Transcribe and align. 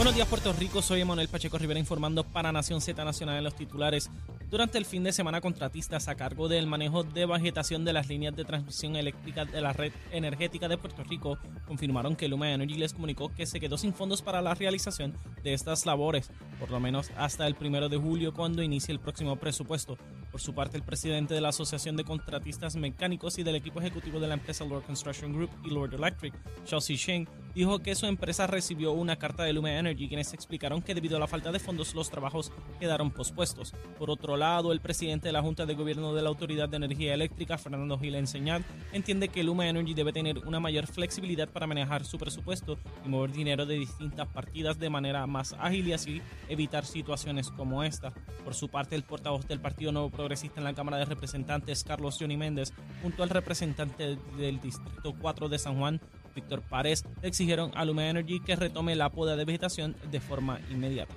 Buenos 0.00 0.14
días 0.14 0.28
Puerto 0.28 0.54
Rico, 0.54 0.80
soy 0.80 1.02
Emanuel 1.02 1.28
Pacheco 1.28 1.58
Rivera 1.58 1.78
informando 1.78 2.24
para 2.24 2.50
Nación 2.52 2.80
Z 2.80 3.04
Nacional 3.04 3.36
en 3.36 3.44
los 3.44 3.54
titulares. 3.54 4.08
Durante 4.48 4.78
el 4.78 4.86
fin 4.86 5.04
de 5.04 5.12
semana, 5.12 5.42
contratistas 5.42 6.08
a 6.08 6.14
cargo 6.14 6.48
del 6.48 6.66
manejo 6.66 7.04
de 7.04 7.26
vegetación 7.26 7.84
de 7.84 7.92
las 7.92 8.08
líneas 8.08 8.34
de 8.34 8.46
transmisión 8.46 8.96
eléctrica 8.96 9.44
de 9.44 9.60
la 9.60 9.74
red 9.74 9.92
energética 10.10 10.68
de 10.68 10.78
Puerto 10.78 11.04
Rico 11.04 11.36
confirmaron 11.66 12.16
que 12.16 12.28
Luma 12.28 12.50
Energy 12.50 12.78
les 12.78 12.94
comunicó 12.94 13.28
que 13.32 13.44
se 13.44 13.60
quedó 13.60 13.76
sin 13.76 13.92
fondos 13.92 14.22
para 14.22 14.40
la 14.40 14.54
realización 14.54 15.14
de 15.44 15.52
estas 15.52 15.84
labores, 15.84 16.30
por 16.58 16.70
lo 16.70 16.80
menos 16.80 17.10
hasta 17.18 17.46
el 17.46 17.54
primero 17.54 17.90
de 17.90 17.98
julio 17.98 18.32
cuando 18.32 18.62
inicie 18.62 18.92
el 18.92 19.00
próximo 19.00 19.36
presupuesto. 19.36 19.98
Por 20.32 20.40
su 20.40 20.54
parte, 20.54 20.76
el 20.76 20.82
presidente 20.82 21.34
de 21.34 21.40
la 21.40 21.50
Asociación 21.50 21.96
de 21.96 22.04
Contratistas 22.04 22.74
Mecánicos 22.74 23.38
y 23.38 23.42
del 23.42 23.56
equipo 23.56 23.80
ejecutivo 23.80 24.18
de 24.18 24.28
la 24.28 24.34
empresa 24.34 24.64
Lord 24.64 24.84
Construction 24.84 25.32
Group 25.32 25.50
y 25.64 25.70
Lord 25.70 25.94
Electric, 25.94 26.34
Chelsea 26.64 26.96
Sheng, 26.96 27.28
dijo 27.54 27.80
que 27.80 27.94
su 27.94 28.06
empresa 28.06 28.46
recibió 28.46 28.92
una 28.92 29.16
carta 29.16 29.44
de 29.44 29.52
Luma 29.52 29.72
Energy 29.72 30.08
quienes 30.08 30.32
explicaron 30.34 30.82
que 30.82 30.94
debido 30.94 31.16
a 31.16 31.20
la 31.20 31.26
falta 31.26 31.52
de 31.52 31.58
fondos 31.58 31.94
los 31.94 32.10
trabajos 32.10 32.52
quedaron 32.78 33.10
pospuestos. 33.10 33.74
Por 33.98 34.10
otro 34.10 34.36
lado, 34.36 34.72
el 34.72 34.80
presidente 34.80 35.28
de 35.28 35.32
la 35.32 35.42
Junta 35.42 35.66
de 35.66 35.74
Gobierno 35.74 36.14
de 36.14 36.22
la 36.22 36.28
Autoridad 36.28 36.68
de 36.68 36.76
Energía 36.76 37.14
Eléctrica, 37.14 37.58
Fernando 37.58 37.98
Gil 37.98 38.14
Enseñad, 38.14 38.62
entiende 38.92 39.28
que 39.28 39.42
Luma 39.42 39.68
Energy 39.68 39.94
debe 39.94 40.12
tener 40.12 40.38
una 40.46 40.60
mayor 40.60 40.86
flexibilidad 40.86 41.48
para 41.48 41.66
manejar 41.66 42.04
su 42.04 42.18
presupuesto 42.18 42.78
y 43.04 43.08
mover 43.08 43.32
dinero 43.32 43.66
de 43.66 43.74
distintas 43.74 44.28
partidas 44.28 44.78
de 44.78 44.90
manera 44.90 45.26
más 45.26 45.54
ágil 45.58 45.88
y 45.88 45.92
así 45.92 46.22
evitar 46.48 46.84
situaciones 46.84 47.50
como 47.50 47.82
esta. 47.82 48.12
Por 48.44 48.54
su 48.54 48.68
parte, 48.68 48.96
el 48.96 49.02
portavoz 49.02 49.46
del 49.46 49.60
Partido 49.60 49.92
Nuevo 49.92 50.10
Progresista 50.10 50.60
en 50.60 50.64
la 50.64 50.74
Cámara 50.74 50.98
de 50.98 51.04
Representantes, 51.04 51.84
Carlos 51.84 52.16
Johnny 52.18 52.36
Méndez, 52.36 52.72
junto 53.02 53.22
al 53.22 53.30
representante 53.30 54.16
del 54.36 54.60
Distrito 54.60 55.14
4 55.20 55.48
de 55.48 55.58
San 55.58 55.78
Juan, 55.78 56.00
Víctor 56.34 56.62
Párez, 56.62 57.04
exigieron 57.22 57.70
a 57.74 57.84
Luma 57.84 58.08
Energy 58.08 58.40
que 58.40 58.56
retome 58.56 58.94
la 58.96 59.10
poda 59.10 59.36
de 59.36 59.44
vegetación 59.44 59.96
de 60.10 60.20
forma 60.20 60.60
inmediata. 60.70 61.14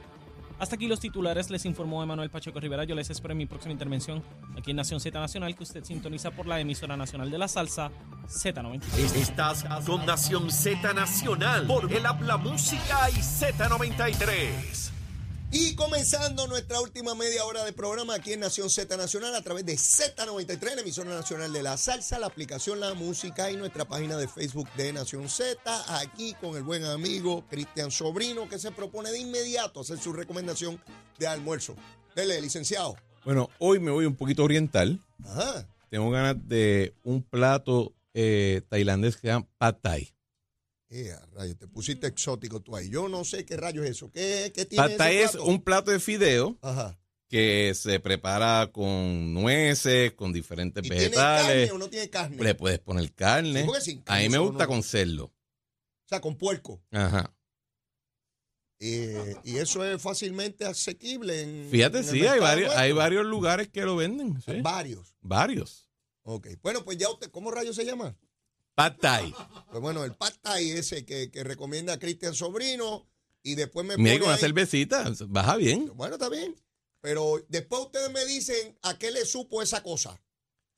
Hasta 0.59 0.75
aquí 0.75 0.87
los 0.87 0.99
titulares, 0.99 1.49
les 1.49 1.65
informó 1.65 2.03
Emanuel 2.03 2.29
Pacheco 2.29 2.59
Rivera. 2.59 2.83
Yo 2.85 2.95
les 2.95 3.09
espero 3.09 3.33
en 3.33 3.39
mi 3.39 3.45
próxima 3.45 3.73
intervención 3.73 4.23
aquí 4.57 4.71
en 4.71 4.77
Nación 4.77 4.99
Z 4.99 5.19
Nacional, 5.19 5.55
que 5.55 5.63
usted 5.63 5.83
sintoniza 5.83 6.31
por 6.31 6.47
la 6.47 6.59
emisora 6.59 6.95
nacional 6.95 7.29
de 7.31 7.37
la 7.37 7.47
salsa 7.47 7.91
Z93. 8.27 9.15
Estás 9.15 9.65
con 9.85 10.05
Nación 10.05 10.49
Z 10.51 10.93
Nacional 10.93 11.67
por 11.67 11.91
el 11.91 12.05
Habla 12.05 12.37
Música 12.37 13.09
y 13.09 13.15
Z93. 13.15 14.92
Y 15.55 15.75
comenzando 15.75 16.47
nuestra 16.47 16.81
última 16.81 17.13
media 17.13 17.45
hora 17.45 17.63
de 17.63 17.73
programa 17.73 18.15
aquí 18.15 18.33
en 18.33 18.39
Nación 18.39 18.71
Z 18.71 18.97
Nacional 18.97 19.35
a 19.35 19.43
través 19.43 19.63
de 19.67 19.75
Z93, 19.75 20.73
la 20.73 20.81
emisora 20.81 21.11
nacional 21.11 21.53
de 21.53 21.61
la 21.61 21.77
salsa, 21.77 22.17
la 22.17 22.25
aplicación 22.25 22.79
La 22.79 22.95
Música 22.95 23.51
y 23.51 23.55
nuestra 23.55 23.85
página 23.85 24.17
de 24.17 24.27
Facebook 24.27 24.67
de 24.75 24.91
Nación 24.93 25.29
Z. 25.29 25.61
Aquí 25.99 26.33
con 26.41 26.57
el 26.57 26.63
buen 26.63 26.83
amigo 26.85 27.45
Cristian 27.51 27.91
Sobrino 27.91 28.49
que 28.49 28.57
se 28.57 28.71
propone 28.71 29.11
de 29.11 29.19
inmediato 29.19 29.81
hacer 29.81 29.99
su 29.99 30.11
recomendación 30.11 30.81
de 31.19 31.27
almuerzo. 31.27 31.75
Dele, 32.15 32.41
licenciado. 32.41 32.95
Bueno, 33.23 33.51
hoy 33.59 33.77
me 33.79 33.91
voy 33.91 34.07
un 34.07 34.15
poquito 34.15 34.43
oriental. 34.43 34.99
Ajá. 35.23 35.67
Tengo 35.91 36.09
ganas 36.09 36.35
de 36.47 36.95
un 37.03 37.21
plato 37.21 37.93
eh, 38.15 38.63
tailandés 38.69 39.17
que 39.17 39.21
se 39.21 39.27
llama 39.27 39.47
Pad 39.59 39.75
Thai. 39.83 40.15
Eh, 40.95 41.15
rayo, 41.33 41.57
te 41.57 41.67
pusiste 41.67 42.05
exótico 42.05 42.61
tú 42.61 42.75
ahí. 42.75 42.87
Yo 42.89 43.09
no 43.09 43.23
sé 43.25 43.45
qué 43.45 43.57
rayo 43.57 43.83
es 43.83 43.89
eso. 43.91 44.11
¿Qué, 44.11 44.51
qué 44.53 44.65
tiene 44.65 44.93
ese 44.95 45.23
es 45.23 45.35
un 45.35 45.59
plato 45.63 45.89
de 45.89 45.99
fideo 45.99 46.55
Ajá. 46.61 46.99
que 47.29 47.73
se 47.73 47.99
prepara 47.99 48.69
con 48.71 49.33
nueces, 49.33 50.11
con 50.13 50.31
diferentes 50.31 50.85
¿Y 50.85 50.89
tiene 50.89 51.05
vegetales. 51.05 51.67
carne 51.69 51.71
o 51.71 51.77
no 51.79 51.89
tiene 51.89 52.09
carne? 52.11 52.43
Le 52.43 52.53
puedes 52.53 52.77
poner 52.77 53.11
carne. 53.13 53.63
Sí, 53.79 53.81
sin 53.91 53.99
A 54.01 54.03
carne 54.03 54.23
mí 54.23 54.29
me 54.29 54.37
gusta 54.37 54.65
no- 54.65 54.69
con 54.69 54.83
cerdo. 54.83 55.25
O 55.25 56.07
sea, 56.07 56.21
con 56.21 56.37
puerco. 56.37 56.79
Ajá. 56.91 57.33
Eh, 58.79 59.35
y 59.45 59.57
eso 59.57 59.83
es 59.85 60.01
fácilmente 60.01 60.65
asequible 60.65 61.41
en 61.41 61.69
Fíjate, 61.71 61.99
en 61.99 62.03
sí, 62.03 62.27
hay 62.27 62.39
varios, 62.39 62.65
nuestro. 62.67 62.79
hay 62.81 62.91
varios 62.91 63.25
lugares 63.25 63.69
que 63.69 63.81
lo 63.81 63.95
venden. 63.95 64.41
sí. 64.41 64.59
Varios. 64.61 65.15
Varios. 65.21 65.89
Ok. 66.23 66.49
Bueno, 66.61 66.83
pues 66.83 66.97
ya 66.97 67.09
usted, 67.09 67.31
¿cómo 67.31 67.49
rayos 67.49 67.75
se 67.75 67.85
llama? 67.85 68.15
Pad 68.75 68.93
Thai. 68.99 69.33
Pues 69.69 69.81
bueno, 69.81 70.03
el 70.03 70.13
pad 70.13 70.33
thai 70.41 70.71
ese 70.71 71.05
que, 71.05 71.29
que 71.31 71.43
recomienda 71.43 71.99
Cristian 71.99 72.33
Sobrino 72.33 73.07
y 73.43 73.55
después 73.55 73.85
me 73.85 73.97
Mira, 73.97 74.11
pone 74.11 74.19
con 74.19 74.29
una 74.29 74.37
cervecita, 74.37 75.11
baja 75.27 75.55
bien. 75.57 75.91
Bueno, 75.95 76.15
está 76.15 76.29
bien. 76.29 76.55
Pero 77.01 77.43
después 77.49 77.81
ustedes 77.81 78.11
me 78.11 78.23
dicen 78.25 78.77
a 78.81 78.97
qué 78.97 79.11
le 79.11 79.25
supo 79.25 79.61
esa 79.61 79.83
cosa. 79.83 80.19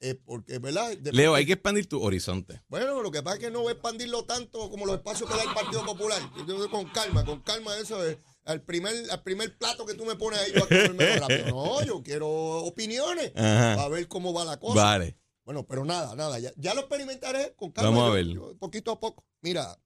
Eh, 0.01 0.15
porque, 0.15 0.59
¿verdad? 0.59 0.89
Después- 0.91 1.13
Leo, 1.13 1.35
hay 1.35 1.45
que 1.45 1.53
expandir 1.53 1.87
tu 1.87 2.01
horizonte. 2.01 2.61
Bueno, 2.67 3.01
lo 3.01 3.11
que 3.11 3.23
pasa 3.23 3.37
es 3.37 3.43
que 3.43 3.51
no 3.51 3.61
voy 3.61 3.69
a 3.69 3.73
expandirlo 3.73 4.25
tanto 4.25 4.69
como 4.69 4.85
los 4.85 4.95
espacios 4.97 5.29
que 5.29 5.37
da 5.37 5.43
el 5.43 5.53
Partido 5.53 5.85
Popular. 5.85 6.21
Yo 6.47 6.69
con 6.69 6.85
calma, 6.89 7.23
con 7.23 7.39
calma 7.41 7.77
eso 7.77 8.03
es. 8.05 8.17
Al 8.43 8.61
primer, 8.61 8.93
al 9.09 9.23
primer 9.23 9.57
plato 9.57 9.85
que 9.85 9.93
tú 9.93 10.03
me 10.05 10.15
pones 10.15 10.39
ahí, 10.39 10.51
yo 10.53 10.63
a 10.63 10.67
comerme 10.67 11.15
rápido. 11.19 11.47
No, 11.47 11.83
yo 11.83 12.03
quiero 12.03 12.27
opiniones 12.29 13.31
Ajá. 13.35 13.75
para 13.77 13.89
ver 13.89 14.07
cómo 14.07 14.33
va 14.33 14.43
la 14.45 14.59
cosa. 14.59 14.75
Vale. 14.83 15.17
Bueno, 15.45 15.65
pero 15.65 15.85
nada, 15.85 16.15
nada. 16.15 16.39
Ya, 16.39 16.51
ya 16.57 16.73
lo 16.73 16.81
experimentaré 16.81 17.55
con 17.55 17.71
calma. 17.71 17.91
Vamos 17.91 18.09
a 18.09 18.13
ver. 18.13 18.25
yo, 18.27 18.57
poquito 18.57 18.91
a 18.91 18.99
poco. 18.99 19.23
Mira, 19.41 19.79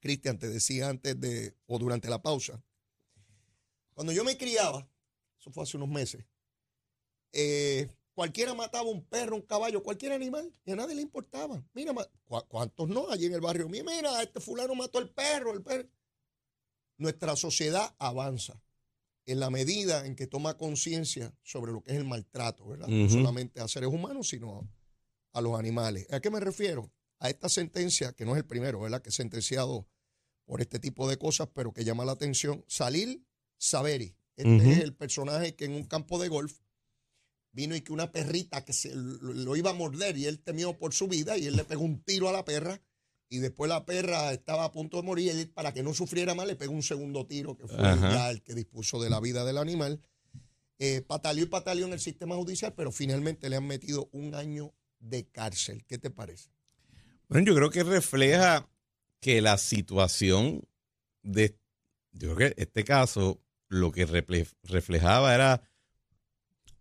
Cristian, 0.00 0.38
te 0.38 0.48
decía 0.48 0.88
antes 0.88 1.20
de, 1.20 1.54
o 1.66 1.78
durante 1.78 2.08
la 2.08 2.22
pausa, 2.22 2.62
cuando 3.94 4.12
yo 4.12 4.22
me 4.24 4.36
criaba, 4.38 4.88
eso 5.40 5.50
fue 5.50 5.64
hace 5.64 5.76
unos 5.76 5.88
meses, 5.88 6.24
eh, 7.32 7.88
cualquiera 8.14 8.54
mataba 8.54 8.88
un 8.88 9.04
perro, 9.04 9.34
un 9.36 9.42
caballo, 9.42 9.82
cualquier 9.82 10.12
animal, 10.12 10.52
y 10.64 10.70
a 10.72 10.76
nadie 10.76 10.94
le 10.94 11.02
importaba. 11.02 11.62
Mira, 11.74 11.92
ma- 11.92 12.06
¿cu- 12.24 12.44
¿cuántos 12.48 12.88
no 12.88 13.10
allí 13.10 13.26
en 13.26 13.34
el 13.34 13.40
barrio? 13.40 13.68
Mira, 13.68 14.22
este 14.22 14.40
fulano 14.40 14.74
mató 14.76 15.00
el 15.00 15.10
perro, 15.10 15.52
el 15.52 15.62
perro. 15.62 15.88
Nuestra 16.96 17.34
sociedad 17.36 17.94
avanza 17.98 18.60
en 19.28 19.40
la 19.40 19.50
medida 19.50 20.06
en 20.06 20.16
que 20.16 20.26
toma 20.26 20.56
conciencia 20.56 21.34
sobre 21.42 21.72
lo 21.72 21.82
que 21.82 21.92
es 21.92 21.98
el 21.98 22.04
maltrato, 22.04 22.66
¿verdad? 22.66 22.88
No 22.88 23.08
solamente 23.08 23.60
a 23.60 23.68
seres 23.68 23.90
humanos, 23.90 24.28
sino 24.28 24.68
a 25.32 25.40
los 25.40 25.58
animales. 25.58 26.06
¿A 26.10 26.20
qué 26.20 26.30
me 26.30 26.40
refiero? 26.40 26.90
A 27.18 27.28
esta 27.28 27.48
sentencia, 27.48 28.12
que 28.12 28.24
no 28.24 28.32
es 28.32 28.38
el 28.38 28.46
primero, 28.46 28.80
¿verdad? 28.80 29.02
Que 29.02 29.10
es 29.10 29.14
sentenciado 29.14 29.86
por 30.44 30.60
este 30.60 30.78
tipo 30.78 31.08
de 31.08 31.18
cosas, 31.18 31.48
pero 31.54 31.72
que 31.72 31.84
llama 31.84 32.04
la 32.04 32.12
atención. 32.12 32.64
Salil 32.68 33.26
Saveri. 33.58 34.16
Este 34.36 34.72
es 34.72 34.78
el 34.78 34.94
personaje 34.94 35.54
que 35.54 35.66
en 35.66 35.72
un 35.72 35.84
campo 35.84 36.18
de 36.18 36.28
golf 36.28 36.60
vino 37.52 37.74
y 37.74 37.80
que 37.80 37.92
una 37.92 38.12
perrita 38.12 38.64
que 38.64 38.72
se 38.72 38.94
lo, 38.94 39.32
lo 39.32 39.56
iba 39.56 39.70
a 39.70 39.74
morder 39.74 40.16
y 40.16 40.26
él 40.26 40.38
temió 40.38 40.78
por 40.78 40.94
su 40.94 41.08
vida 41.08 41.36
y 41.36 41.46
él 41.46 41.56
le 41.56 41.64
pegó 41.64 41.82
un 41.82 42.02
tiro 42.02 42.28
a 42.28 42.32
la 42.32 42.44
perra 42.44 42.80
y 43.28 43.38
después 43.38 43.68
la 43.68 43.84
perra 43.84 44.32
estaba 44.32 44.64
a 44.64 44.72
punto 44.72 44.96
de 44.96 45.02
morir 45.02 45.30
él, 45.30 45.50
para 45.50 45.72
que 45.74 45.82
no 45.82 45.92
sufriera 45.94 46.34
más 46.34 46.46
le 46.46 46.56
pegó 46.56 46.72
un 46.72 46.82
segundo 46.82 47.26
tiro 47.26 47.56
que 47.56 47.66
fue 47.68 47.76
Ajá. 47.86 48.10
ya 48.12 48.30
el 48.30 48.42
que 48.42 48.54
dispuso 48.54 49.00
de 49.02 49.10
la 49.10 49.20
vida 49.20 49.44
del 49.44 49.58
animal. 49.58 50.00
Eh, 50.78 51.02
pataleó 51.02 51.44
y 51.44 51.48
pataleó 51.48 51.86
en 51.86 51.92
el 51.92 52.00
sistema 52.00 52.36
judicial, 52.36 52.72
pero 52.74 52.92
finalmente 52.92 53.50
le 53.50 53.56
han 53.56 53.66
metido 53.66 54.08
un 54.12 54.34
año 54.34 54.72
de 55.00 55.26
cárcel. 55.26 55.84
¿Qué 55.86 55.98
te 55.98 56.10
parece? 56.10 56.50
Bueno, 57.28 57.46
yo 57.46 57.54
creo 57.56 57.70
que 57.70 57.82
refleja 57.82 58.68
que 59.20 59.40
la 59.40 59.58
situación 59.58 60.62
de, 61.22 61.58
yo 62.12 62.34
creo 62.34 62.54
que 62.54 62.62
este 62.62 62.84
caso 62.84 63.42
lo 63.68 63.90
que 63.92 64.06
reflejaba 64.62 65.34
era 65.34 65.62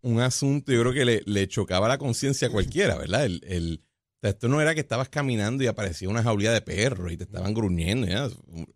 un 0.01 0.21
asunto, 0.21 0.71
yo 0.71 0.81
creo 0.81 0.93
que 0.93 1.05
le, 1.05 1.21
le 1.25 1.47
chocaba 1.47 1.87
la 1.87 1.97
conciencia 1.97 2.47
a 2.47 2.51
cualquiera, 2.51 2.97
¿verdad? 2.97 3.25
El, 3.25 3.41
el- 3.45 3.83
o 4.17 4.19
sea, 4.21 4.31
esto 4.31 4.47
no 4.47 4.59
era 4.61 4.73
que 4.73 4.81
estabas 4.81 5.09
caminando 5.09 5.63
y 5.63 5.67
aparecía 5.67 6.09
una 6.09 6.23
jaulía 6.23 6.51
de 6.51 6.61
perros 6.61 7.11
y 7.11 7.17
te 7.17 7.23
estaban 7.25 7.53
gruñendo, 7.53 8.07
ya. 8.07 8.29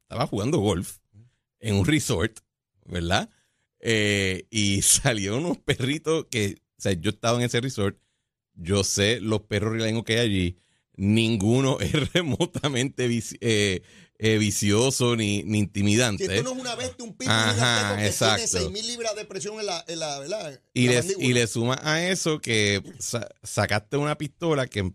estabas 0.03 0.29
jugando 0.29 0.59
golf 0.59 0.97
en 1.59 1.75
un 1.75 1.85
resort, 1.85 2.40
¿verdad? 2.85 3.29
Eh, 3.79 4.46
y 4.52 4.81
salieron 4.84 5.46
unos 5.46 5.57
perritos 5.57 6.25
que, 6.29 6.57
o 6.78 6.81
sea, 6.81 6.94
yo 6.94 7.09
estaba 7.09 7.38
en 7.38 7.44
ese 7.46 7.59
resort, 7.62 7.97
yo 8.53 8.84
sé 8.84 9.19
los 9.19 9.41
perros 9.41 9.74
rileños 9.74 10.03
que 10.03 10.13
hay 10.13 10.19
allí, 10.19 10.57
ninguno 10.96 11.79
es 11.79 12.13
remotamente 12.13 13.08
vici- 13.09 13.38
eh, 13.41 13.81
eh, 14.19 14.38
vicioso 14.38 15.16
ni, 15.16 15.41
ni 15.44 15.53
Si 15.53 15.59
intimidante. 15.59 16.25
esto 16.25 16.44
no 16.44 16.52
es 16.53 16.59
una 16.61 16.76
bestia, 16.76 17.03
un 17.03 17.16
pitbull 17.17 17.34
Ajá, 17.34 17.97
que 17.97 18.05
exacto. 18.05 18.35
tiene 18.35 18.47
6 18.47 18.70
mil 18.72 18.85
libras 18.87 19.16
de 19.16 19.26
presión 19.26 19.59
en 19.59 19.66
la, 19.66 19.84
en 19.87 19.99
la, 19.99 20.20
¿verdad? 20.20 20.61
Y 20.76 20.87
la 20.90 21.02
le, 21.02 21.16
y 21.17 21.34
le 21.34 21.47
suma 21.47 21.79
a 21.82 22.08
eso 22.08 22.40
que 22.40 22.84
sa- 22.99 23.28
sacaste 23.41 23.97
una 23.97 24.16
pistola 24.20 24.67
que, 24.67 24.94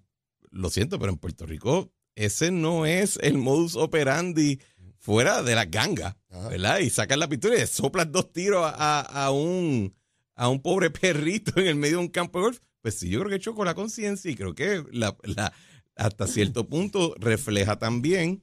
lo 0.57 0.71
siento, 0.71 0.99
pero 0.99 1.13
en 1.13 1.19
Puerto 1.19 1.47
Rico 1.47 1.93
ese 2.15 2.51
no 2.51 2.87
es 2.87 3.19
el 3.23 3.37
modus 3.39 3.77
operandi 3.77 4.59
fuera 4.99 5.43
de 5.43 5.55
las 5.55 5.71
gangas, 5.71 6.17
Ajá. 6.31 6.49
¿verdad? 6.49 6.79
Y 6.81 6.91
sacas 6.91 7.19
la 7.19 7.29
pistola 7.29 7.55
y 7.57 7.59
le 7.59 7.67
soplas 7.67 8.11
dos 8.11 8.33
tiros 8.33 8.65
a, 8.65 9.01
a- 9.01 9.31
un, 9.31 9.95
a 10.35 10.49
un 10.49 10.61
pobre 10.63 10.91
perrito 10.91 11.53
en 11.61 11.67
el 11.67 11.75
medio 11.77 11.99
de 11.99 12.03
un 12.05 12.09
campo 12.09 12.39
de 12.39 12.45
golf. 12.47 12.59
Pues 12.83 12.95
sí, 12.99 13.09
yo 13.11 13.21
creo 13.21 13.31
que 13.31 13.39
chocó 13.41 13.65
la 13.65 13.75
conciencia 13.75 14.31
y 14.31 14.35
creo 14.37 14.55
que 14.55 14.83
la, 14.93 15.17
la- 15.25 15.53
hasta 15.95 16.27
cierto 16.27 16.67
punto 16.69 17.15
refleja 17.19 17.79
también 17.79 18.43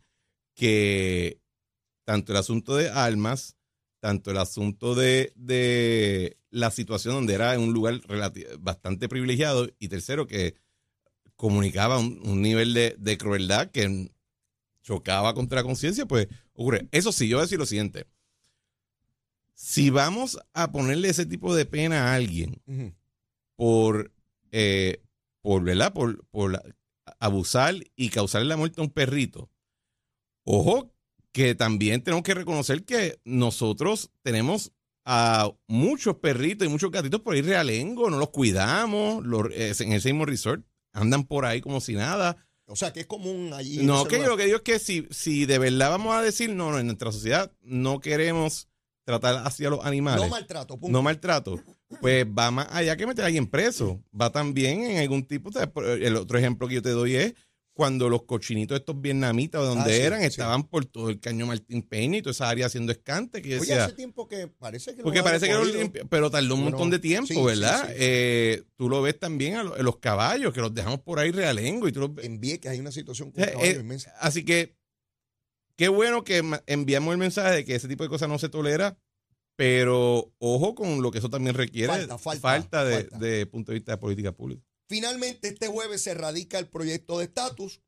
que 0.55 1.39
tanto 2.05 2.31
el 2.33 2.37
asunto 2.37 2.75
de 2.75 2.89
armas, 2.89 3.55
tanto 4.01 4.31
el 4.31 4.37
asunto 4.37 4.95
de, 4.95 5.33
de 5.35 6.37
la 6.49 6.69
situación 6.71 7.15
donde 7.15 7.33
era 7.33 7.55
en 7.55 7.61
un 7.61 7.73
lugar 7.73 8.01
bastante 8.59 9.07
privilegiado 9.09 9.69
y 9.79 9.87
tercero 9.87 10.27
que 10.27 10.55
comunicaba 11.35 11.99
un, 11.99 12.21
un 12.25 12.41
nivel 12.41 12.73
de, 12.73 12.95
de 12.97 13.17
crueldad 13.17 13.71
que 13.71 14.11
chocaba 14.83 15.33
contra 15.33 15.57
la 15.57 15.63
conciencia, 15.63 16.05
pues 16.05 16.27
ocurre. 16.53 16.87
Eso 16.91 17.11
sí, 17.11 17.27
yo 17.27 17.37
voy 17.37 17.41
a 17.43 17.45
decir 17.45 17.59
lo 17.59 17.65
siguiente. 17.65 18.05
si 19.55 19.89
vamos 19.89 20.39
a 20.53 20.71
ponerle 20.71 21.09
ese 21.09 21.25
tipo 21.25 21.55
de 21.55 21.65
pena 21.65 22.11
a 22.11 22.15
alguien 22.15 22.61
por, 23.55 24.11
eh, 24.51 25.01
por, 25.41 25.63
¿verdad? 25.63 25.93
Por, 25.93 26.25
por 26.27 26.61
abusar 27.19 27.75
y 27.95 28.09
causarle 28.09 28.47
la 28.47 28.57
muerte 28.57 28.81
a 28.81 28.83
un 28.83 28.89
perrito, 28.89 29.49
ojo 30.43 30.91
que 31.31 31.55
también 31.55 32.03
tenemos 32.03 32.23
que 32.23 32.35
reconocer 32.35 32.83
que 32.83 33.19
nosotros 33.25 34.11
tenemos 34.21 34.71
a 35.05 35.51
muchos 35.67 36.17
perritos 36.17 36.67
y 36.67 36.69
muchos 36.71 36.91
gatitos 36.91 37.21
por 37.21 37.33
ahí 37.35 37.41
realengo, 37.41 38.09
no 38.09 38.17
los 38.17 38.29
cuidamos, 38.29 39.25
los, 39.25 39.49
eh, 39.51 39.73
en 39.79 39.93
ese 39.93 40.09
mismo 40.13 40.25
resort 40.25 40.65
andan 40.93 41.25
por 41.25 41.45
ahí 41.45 41.59
como 41.61 41.81
si 41.81 41.93
nada. 41.95 42.37
O 42.65 42.75
sea, 42.77 42.93
que 42.93 43.01
es 43.01 43.05
común 43.07 43.51
allí. 43.53 43.83
No, 43.83 44.05
que 44.05 44.15
lugar. 44.15 44.29
lo 44.31 44.37
que 44.37 44.45
digo 44.45 44.57
es 44.57 44.63
que 44.63 44.79
si, 44.79 45.05
si 45.11 45.45
de 45.45 45.57
verdad 45.59 45.89
vamos 45.89 46.15
a 46.15 46.21
decir, 46.21 46.49
no, 46.49 46.71
no, 46.71 46.79
en 46.79 46.85
nuestra 46.85 47.11
sociedad 47.11 47.51
no 47.61 47.99
queremos 47.99 48.67
tratar 49.05 49.45
hacia 49.45 49.69
los 49.69 49.83
animales, 49.85 50.21
No 50.21 50.27
no, 50.27 50.31
maltrato, 50.31 50.77
punto. 50.79 51.01
maltrato, 51.01 51.61
pues 51.99 52.25
va 52.25 52.51
más 52.51 52.67
allá 52.71 52.95
que 52.95 53.05
meter 53.05 53.23
a 53.25 53.27
alguien 53.27 53.47
preso. 53.47 54.01
Va 54.19 54.31
también 54.31 54.81
en 54.83 54.97
algún 54.99 55.25
tipo, 55.25 55.49
de- 55.51 56.07
el 56.07 56.15
otro 56.15 56.37
ejemplo 56.37 56.69
que 56.69 56.75
yo 56.75 56.81
te 56.81 56.91
doy 56.91 57.15
es 57.17 57.33
cuando 57.75 58.07
los 58.07 58.23
cochinitos 58.23 58.77
estos 58.77 59.01
vietnamitas, 59.01 59.59
o 59.61 59.65
donde 59.65 59.91
Ah, 59.93 59.95
sí, 59.95 60.01
eran, 60.01 60.19
sí. 60.21 60.27
estaban 60.27 60.63
por 60.67 60.85
todo 60.85 61.09
el 61.09 61.19
caño 61.19 61.47
Martín 61.47 61.81
Peña 61.81 62.19
y 62.19 62.21
toda 62.21 62.31
esa 62.31 62.47
área 62.49 62.67
haciendo 62.67 62.91
escante. 62.91 63.41
Que 63.41 63.49
Oye, 63.55 63.59
decía, 63.61 63.85
hace 63.85 63.95
tiempo 63.95 64.27
que 64.27 64.47
parece 64.47 64.91
que. 64.91 64.97
lo 64.97 65.03
porque 65.05 65.23
parece 65.23 65.47
que 65.47 65.53
lo 65.53 65.63
recogido. 65.63 65.83
limpi- 65.87 66.07
pero 66.07 66.29
tardó 66.29 66.53
un 66.53 66.61
Bueno, 66.61 66.77
montón 66.77 66.91
de 66.91 66.99
tiempo, 66.99 67.33
sí, 67.33 67.41
¿verdad? 67.43 67.89
Eh, 67.95 68.63
tú 68.75 68.89
lo 68.89 69.01
ves 69.01 69.17
también 69.19 69.55
a, 69.55 69.63
lo- 69.63 69.73
a 69.73 69.79
los 69.81 69.97
caballos, 69.97 70.53
que 70.53 70.61
los 70.61 70.71
dejamos 70.73 70.99
por 71.01 71.17
ahí 71.17 71.31
realengo 71.31 71.87
y 71.87 71.91
tú 71.91 72.01
los 72.01 72.13
ves. 72.13 72.25
En 72.25 72.39
Vieques 72.39 72.69
hay 72.71 72.79
una 72.79 72.91
situación 72.91 73.31
con 73.31 73.43
Eh, 73.43 73.53
eh, 73.59 73.77
inmensa. 73.79 74.13
Así 74.19 74.45
que 74.45 74.75
qué 75.75 75.87
bueno 75.87 76.23
que 76.23 76.43
enviamos 76.67 77.11
el 77.11 77.17
mensaje 77.17 77.55
de 77.55 77.65
que 77.65 77.73
ese 77.73 77.87
tipo 77.87 78.03
de 78.03 78.09
cosas 78.09 78.29
no 78.29 78.37
se 78.37 78.49
tolera, 78.49 78.99
pero 79.55 80.31
ojo 80.37 80.75
con 80.75 81.01
lo 81.01 81.09
que 81.11 81.17
eso 81.17 81.29
también 81.31 81.55
requiere. 81.55 81.87
Falta, 81.87 82.17
falta, 82.19 82.85
de, 82.85 82.93
falta. 83.01 83.17
de 83.17 83.45
punto 83.47 83.71
de 83.71 83.79
vista 83.79 83.93
de 83.93 83.97
política 83.97 84.31
pública. 84.31 84.61
Finalmente, 84.87 85.47
este 85.49 85.67
jueves 85.67 86.03
se 86.03 86.13
radica 86.13 86.59
el 86.59 86.67
proyecto 86.69 87.19
de 87.19 87.25
estatus. 87.25 87.81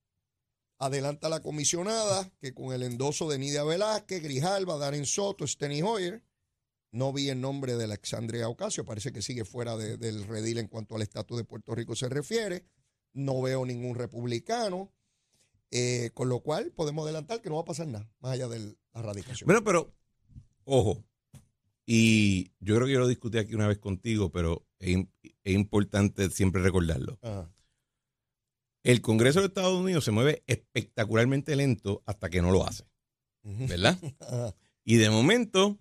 Adelanta 0.78 1.30
la 1.30 1.42
comisionada 1.42 2.32
que 2.42 2.54
con 2.54 2.74
el 2.74 2.84
endoso 2.84 3.30
de 3.30 3.38
Nidia 3.40 3.64
Velázquez, 3.64 4.22
Grijalva, 4.22 4.78
Darren 4.78 5.06
Soto, 5.06 5.48
Steny 5.48 5.82
Hoyer, 5.82 6.22
no 6.92 7.14
vi 7.14 7.30
el 7.30 7.40
nombre 7.42 7.76
de 7.76 7.86
Alexandria 7.86 8.48
Ocasio, 8.50 8.86
parece 8.86 9.12
que 9.12 9.22
sigue 9.22 9.46
fuera 9.46 9.78
de- 9.78 9.98
del 9.98 10.26
redil 10.28 10.58
en 10.58 10.68
cuanto 10.68 10.96
al 10.96 11.02
estatus 11.02 11.38
de 11.38 11.44
Puerto 11.44 11.76
Rico 11.76 11.96
se 11.96 12.10
refiere. 12.10 12.66
No 13.14 13.42
veo 13.42 13.66
ningún 13.66 13.96
republicano, 13.96 14.92
eh, 15.72 16.12
con 16.14 16.28
lo 16.30 16.42
cual 16.42 16.72
podemos 16.72 17.04
adelantar 17.06 17.42
que 17.42 17.50
no 17.50 17.56
va 17.56 17.62
a 17.62 17.66
pasar 17.66 17.88
nada 17.88 18.10
más 18.20 18.34
allá 18.34 18.48
de 18.50 18.76
la 18.94 19.02
radicación. 19.02 19.46
Bueno, 19.48 19.64
pero 19.64 19.94
ojo, 20.66 21.04
y 21.86 22.52
yo 22.60 22.76
creo 22.76 22.88
que 22.88 22.94
yo 22.94 23.00
lo 23.00 23.08
discutí 23.08 23.38
aquí 23.38 23.54
una 23.54 23.68
vez 23.68 23.78
contigo, 23.78 24.32
pero 24.32 24.66
es, 24.80 24.98
es 25.44 25.54
importante 25.54 26.30
siempre 26.30 26.62
recordarlo. 26.62 27.20
Ajá. 27.22 27.50
El 28.84 29.02
Congreso 29.02 29.40
de 29.40 29.48
Estados 29.48 29.80
Unidos 29.80 30.06
se 30.06 30.12
mueve 30.12 30.44
espectacularmente 30.46 31.56
lento 31.56 32.04
hasta 32.06 32.30
que 32.30 32.42
no 32.42 32.52
lo 32.52 32.68
hace. 32.68 32.86
¿verdad? 33.44 33.98
Ajá. 34.20 34.56
Y 34.84 34.98
de 34.98 35.10
momento, 35.10 35.80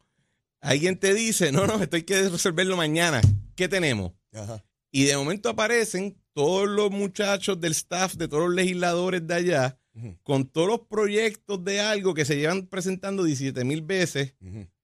alguien 0.60 0.98
te 0.98 1.12
dice, 1.12 1.52
no, 1.52 1.66
no, 1.66 1.82
esto 1.82 1.96
hay 1.96 2.04
que 2.04 2.28
resolverlo 2.28 2.76
mañana. 2.76 3.20
¿Qué 3.56 3.68
tenemos? 3.68 4.12
Ajá. 4.32 4.64
Y 4.90 5.04
de 5.04 5.16
momento 5.16 5.48
aparecen 5.50 6.16
todos 6.32 6.68
los 6.68 6.90
muchachos 6.90 7.60
del 7.60 7.72
staff, 7.72 8.14
de 8.14 8.28
todos 8.28 8.44
los 8.44 8.54
legisladores 8.54 9.26
de 9.26 9.34
allá, 9.34 9.78
con 10.22 10.46
todos 10.46 10.68
los 10.68 10.80
proyectos 10.88 11.62
de 11.62 11.80
algo 11.80 12.14
que 12.14 12.24
se 12.24 12.36
llevan 12.36 12.66
presentando 12.66 13.24
17 13.24 13.64
mil 13.64 13.82
veces. 13.82 14.34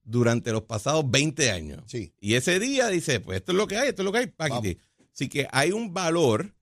Durante 0.03 0.53
los 0.53 0.63
pasados 0.63 1.09
20 1.11 1.51
años. 1.51 1.83
Sí. 1.87 2.13
Y 2.21 2.35
ese 2.35 2.59
día 2.59 2.89
dice, 2.89 3.21
pues 3.21 3.39
esto 3.39 3.53
es 3.53 3.59
lo 3.59 3.67
que 3.67 3.77
hay, 3.77 3.89
esto 3.91 4.03
es 4.03 4.05
lo 4.07 4.13
que 4.13 4.19
hay, 4.19 4.27
paquete. 4.27 4.79
Así 5.13 5.29
que 5.29 5.47
hay 5.53 5.73
un 5.73 5.93
valor 5.93 6.55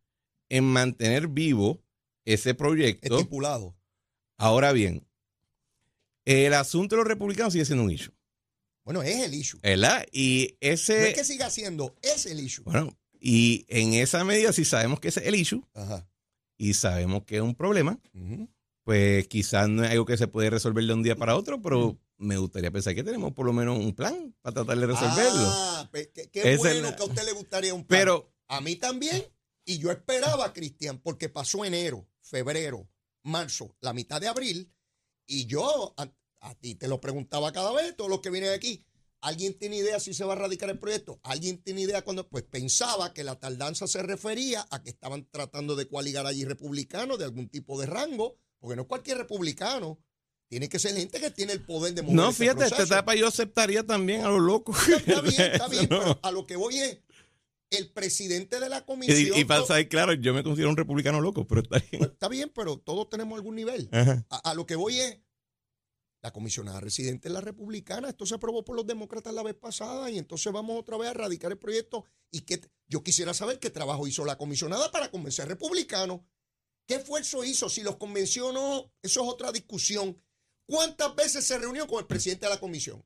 en 0.48 0.64
mantener 0.64 1.28
vivo 1.28 1.82
ese 2.24 2.54
proyecto. 2.54 3.16
Estipulado. 3.18 3.76
Ahora 4.36 4.72
bien, 4.72 5.06
el 6.24 6.54
asunto 6.54 6.94
de 6.96 7.00
los 7.02 7.08
republicanos 7.08 7.52
sigue 7.52 7.64
siendo 7.64 7.84
un 7.84 7.90
issue, 7.90 8.12
Bueno, 8.84 9.02
es 9.02 9.16
el 9.24 9.34
issue. 9.34 9.58
¿verdad? 9.62 10.06
Y 10.12 10.50
No 10.52 10.56
ese, 10.68 11.08
es 11.10 11.14
que 11.14 11.24
siga 11.24 11.50
siendo, 11.50 11.96
es 12.02 12.26
el 12.26 12.40
issue. 12.40 12.64
bueno, 12.64 12.96
y 13.20 13.64
en 13.68 13.94
esa 13.94 14.24
medida, 14.24 14.52
si 14.52 14.64
sabemos 14.64 15.00
que 15.00 15.08
ese 15.08 15.20
es 15.20 15.26
el 15.26 15.34
issue 15.34 15.64
Ajá. 15.74 16.08
y 16.56 16.74
sabemos 16.74 17.24
que 17.24 17.36
es 17.36 17.42
un 17.42 17.54
problema, 17.54 17.98
Ujú. 18.14 18.48
Pues 18.88 19.28
quizás 19.28 19.68
no 19.68 19.84
es 19.84 19.90
algo 19.90 20.06
que 20.06 20.16
se 20.16 20.28
puede 20.28 20.48
resolver 20.48 20.82
de 20.82 20.94
un 20.94 21.02
día 21.02 21.14
para 21.14 21.36
otro, 21.36 21.60
pero 21.60 21.98
me 22.16 22.38
gustaría 22.38 22.70
pensar 22.70 22.94
que 22.94 23.04
tenemos 23.04 23.34
por 23.34 23.44
lo 23.44 23.52
menos 23.52 23.78
un 23.78 23.94
plan 23.94 24.34
para 24.40 24.54
tratar 24.54 24.78
de 24.78 24.86
resolverlo. 24.86 25.42
Ah, 25.44 25.90
qué, 25.92 26.30
qué 26.32 26.56
bueno 26.56 26.88
la- 26.88 26.96
que 26.96 27.02
a 27.02 27.04
usted 27.04 27.22
le 27.26 27.32
gustaría 27.32 27.74
un 27.74 27.84
plan. 27.84 28.00
pero 28.00 28.32
a 28.48 28.62
mí 28.62 28.76
también. 28.76 29.22
Y 29.66 29.76
yo 29.76 29.90
esperaba, 29.90 30.54
Cristian, 30.54 31.00
porque 31.02 31.28
pasó 31.28 31.66
enero, 31.66 32.08
febrero, 32.22 32.88
marzo, 33.24 33.76
la 33.82 33.92
mitad 33.92 34.22
de 34.22 34.28
abril. 34.28 34.72
Y 35.26 35.44
yo 35.44 35.92
a, 35.98 36.10
a 36.40 36.54
ti 36.54 36.74
te 36.74 36.88
lo 36.88 36.98
preguntaba 36.98 37.52
cada 37.52 37.72
vez, 37.72 37.94
todos 37.94 38.08
los 38.08 38.20
que 38.20 38.30
vienen 38.30 38.54
aquí. 38.54 38.86
¿Alguien 39.20 39.58
tiene 39.58 39.76
idea 39.76 40.00
si 40.00 40.14
se 40.14 40.24
va 40.24 40.32
a 40.32 40.36
radicar 40.36 40.70
el 40.70 40.78
proyecto? 40.78 41.20
¿Alguien 41.24 41.62
tiene 41.62 41.82
idea 41.82 42.00
cuando? 42.04 42.26
Pues 42.26 42.44
pensaba 42.44 43.12
que 43.12 43.22
la 43.22 43.38
tardanza 43.38 43.86
se 43.86 44.02
refería 44.02 44.66
a 44.70 44.82
que 44.82 44.88
estaban 44.88 45.28
tratando 45.30 45.76
de 45.76 45.86
coaligar 45.88 46.24
allí 46.24 46.46
republicanos 46.46 47.18
de 47.18 47.26
algún 47.26 47.50
tipo 47.50 47.78
de 47.78 47.84
rango, 47.84 48.38
porque 48.58 48.76
no 48.76 48.86
cualquier 48.86 49.18
republicano. 49.18 49.98
Tiene 50.48 50.70
que 50.70 50.78
ser 50.78 50.96
gente 50.96 51.20
que 51.20 51.30
tiene 51.30 51.52
el 51.52 51.62
poder 51.62 51.92
de 51.92 52.00
mover 52.00 52.16
no, 52.16 52.32
fíjate, 52.32 52.64
esta 52.64 52.82
etapa 52.82 53.14
yo 53.14 53.26
aceptaría 53.26 53.84
también 53.84 54.24
a 54.24 54.28
los 54.28 54.40
locos. 54.40 54.76
Está 54.88 55.20
bien, 55.20 55.40
está 55.42 55.68
bien, 55.68 55.86
No. 55.90 55.98
pero 56.00 56.20
a 56.22 56.30
lo 56.32 56.46
que 56.46 56.56
voy 56.56 56.78
es, 56.78 56.98
el 57.70 57.92
presidente 57.92 58.58
de 58.58 58.68
la 58.70 58.86
comisión... 58.86 59.38
y 59.38 59.44
para 59.44 59.62
ser 59.66 59.88
claro, 59.90 60.14
yo 60.14 60.32
me 60.32 60.42
considero 60.42 60.70
un 60.70 60.76
republicano 60.78 61.20
loco, 61.20 61.46
pero 61.46 61.60
está 61.60 61.78
bien. 61.78 61.98
Pues, 61.98 62.10
está 62.12 62.28
bien, 62.28 62.50
pero 62.54 62.78
todos 62.78 63.10
tenemos 63.10 63.36
algún 63.36 63.56
nivel. 63.56 63.90
A, 63.92 64.36
a 64.38 64.54
lo 64.54 64.64
que 64.64 64.74
voy 64.74 64.98
es, 64.98 65.18
la 66.22 66.32
comisionada 66.32 66.80
residente 66.80 67.28
es 67.28 67.34
la 67.34 67.40
republicana, 67.42 68.08
esto 68.08 68.26
se 68.26 68.34
aprobó 68.34 68.64
por 68.64 68.74
los 68.74 68.86
demócratas 68.86 69.34
la 69.34 69.42
vez 69.42 69.54
pasada 69.54 70.10
y 70.10 70.18
entonces 70.18 70.52
vamos 70.52 70.78
otra 70.80 70.96
vez 70.96 71.10
a 71.10 71.14
radicar 71.14 71.52
el 71.52 71.58
proyecto. 71.58 72.04
Y 72.30 72.40
que 72.40 72.60
yo 72.86 73.02
quisiera 73.02 73.34
saber 73.34 73.58
qué 73.58 73.70
trabajo 73.70 74.06
hizo 74.06 74.24
la 74.24 74.36
comisionada 74.38 74.90
para 74.90 75.10
convencer 75.10 75.46
republicanos. 75.46 76.20
¿Qué 76.88 76.94
esfuerzo 76.94 77.44
hizo? 77.44 77.68
Si 77.68 77.82
los 77.82 77.96
convenció 77.96 78.46
o 78.46 78.52
no, 78.52 78.90
eso 79.02 79.22
es 79.22 79.28
otra 79.28 79.52
discusión. 79.52 80.18
¿Cuántas 80.66 81.14
veces 81.14 81.44
se 81.44 81.58
reunió 81.58 81.86
con 81.86 81.98
el 81.98 82.06
presidente 82.06 82.46
de 82.46 82.50
la 82.54 82.60
comisión? 82.60 83.04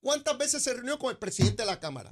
¿Cuántas 0.00 0.36
veces 0.36 0.64
se 0.64 0.74
reunió 0.74 0.98
con 0.98 1.10
el 1.10 1.18
presidente 1.18 1.62
de 1.62 1.66
la 1.66 1.78
Cámara? 1.78 2.10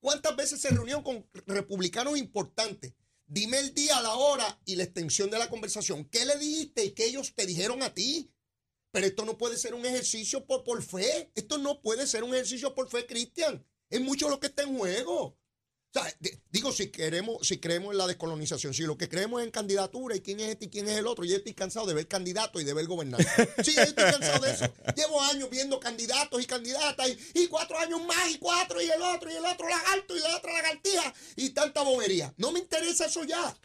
¿Cuántas 0.00 0.34
veces 0.36 0.58
se 0.58 0.70
reunió 0.70 1.04
con 1.04 1.28
republicanos 1.46 2.16
importantes? 2.16 2.94
Dime 3.26 3.58
el 3.58 3.74
día, 3.74 4.00
la 4.00 4.14
hora 4.14 4.58
y 4.64 4.76
la 4.76 4.84
extensión 4.84 5.28
de 5.28 5.38
la 5.38 5.50
conversación. 5.50 6.06
¿Qué 6.06 6.24
le 6.24 6.38
dijiste 6.38 6.82
y 6.82 6.92
qué 6.92 7.04
ellos 7.04 7.34
te 7.34 7.44
dijeron 7.44 7.82
a 7.82 7.92
ti? 7.92 8.32
Pero 8.90 9.06
esto 9.06 9.26
no 9.26 9.36
puede 9.36 9.58
ser 9.58 9.74
un 9.74 9.84
ejercicio 9.84 10.46
por, 10.46 10.64
por 10.64 10.82
fe. 10.82 11.30
Esto 11.34 11.58
no 11.58 11.82
puede 11.82 12.06
ser 12.06 12.24
un 12.24 12.32
ejercicio 12.34 12.74
por 12.74 12.88
fe, 12.88 13.04
Cristian. 13.04 13.66
Es 13.90 14.00
mucho 14.00 14.30
lo 14.30 14.40
que 14.40 14.46
está 14.46 14.62
en 14.62 14.78
juego. 14.78 15.36
O 15.94 16.00
sea, 16.00 16.14
digo, 16.50 16.70
si 16.70 16.88
queremos, 16.90 17.46
si 17.46 17.58
creemos 17.58 17.92
en 17.92 17.98
la 17.98 18.06
descolonización, 18.06 18.74
si 18.74 18.82
lo 18.82 18.98
que 18.98 19.08
creemos 19.08 19.40
es 19.40 19.46
en 19.46 19.50
candidatura 19.50 20.14
y 20.14 20.20
quién 20.20 20.38
es 20.40 20.50
este 20.50 20.66
y 20.66 20.68
quién 20.68 20.86
es 20.86 20.98
el 20.98 21.06
otro, 21.06 21.24
yo 21.24 21.34
estoy 21.36 21.54
cansado 21.54 21.86
de 21.86 21.94
ver 21.94 22.06
candidatos 22.06 22.60
y 22.60 22.64
de 22.66 22.74
ver 22.74 22.86
gobernantes. 22.86 23.26
Sí, 23.64 23.74
yo 23.74 23.82
estoy 23.82 24.04
cansado 24.04 24.44
de 24.44 24.50
eso. 24.50 24.66
Llevo 24.94 25.22
años 25.22 25.48
viendo 25.48 25.80
candidatos 25.80 26.42
y 26.42 26.46
candidatas 26.46 27.08
y, 27.08 27.40
y 27.40 27.46
cuatro 27.48 27.78
años 27.78 28.04
más 28.04 28.30
y 28.30 28.38
cuatro 28.38 28.82
y 28.82 28.90
el 28.90 29.00
otro 29.00 29.30
y 29.30 29.34
el 29.34 29.44
otro 29.46 29.66
lagarto 29.66 30.14
y 30.14 30.20
la 30.20 30.36
otra 30.36 30.52
lagartija 30.52 31.14
y 31.36 31.50
tanta 31.50 31.82
bobería. 31.82 32.34
No 32.36 32.52
me 32.52 32.58
interesa 32.60 33.06
eso 33.06 33.24
ya. 33.24 33.56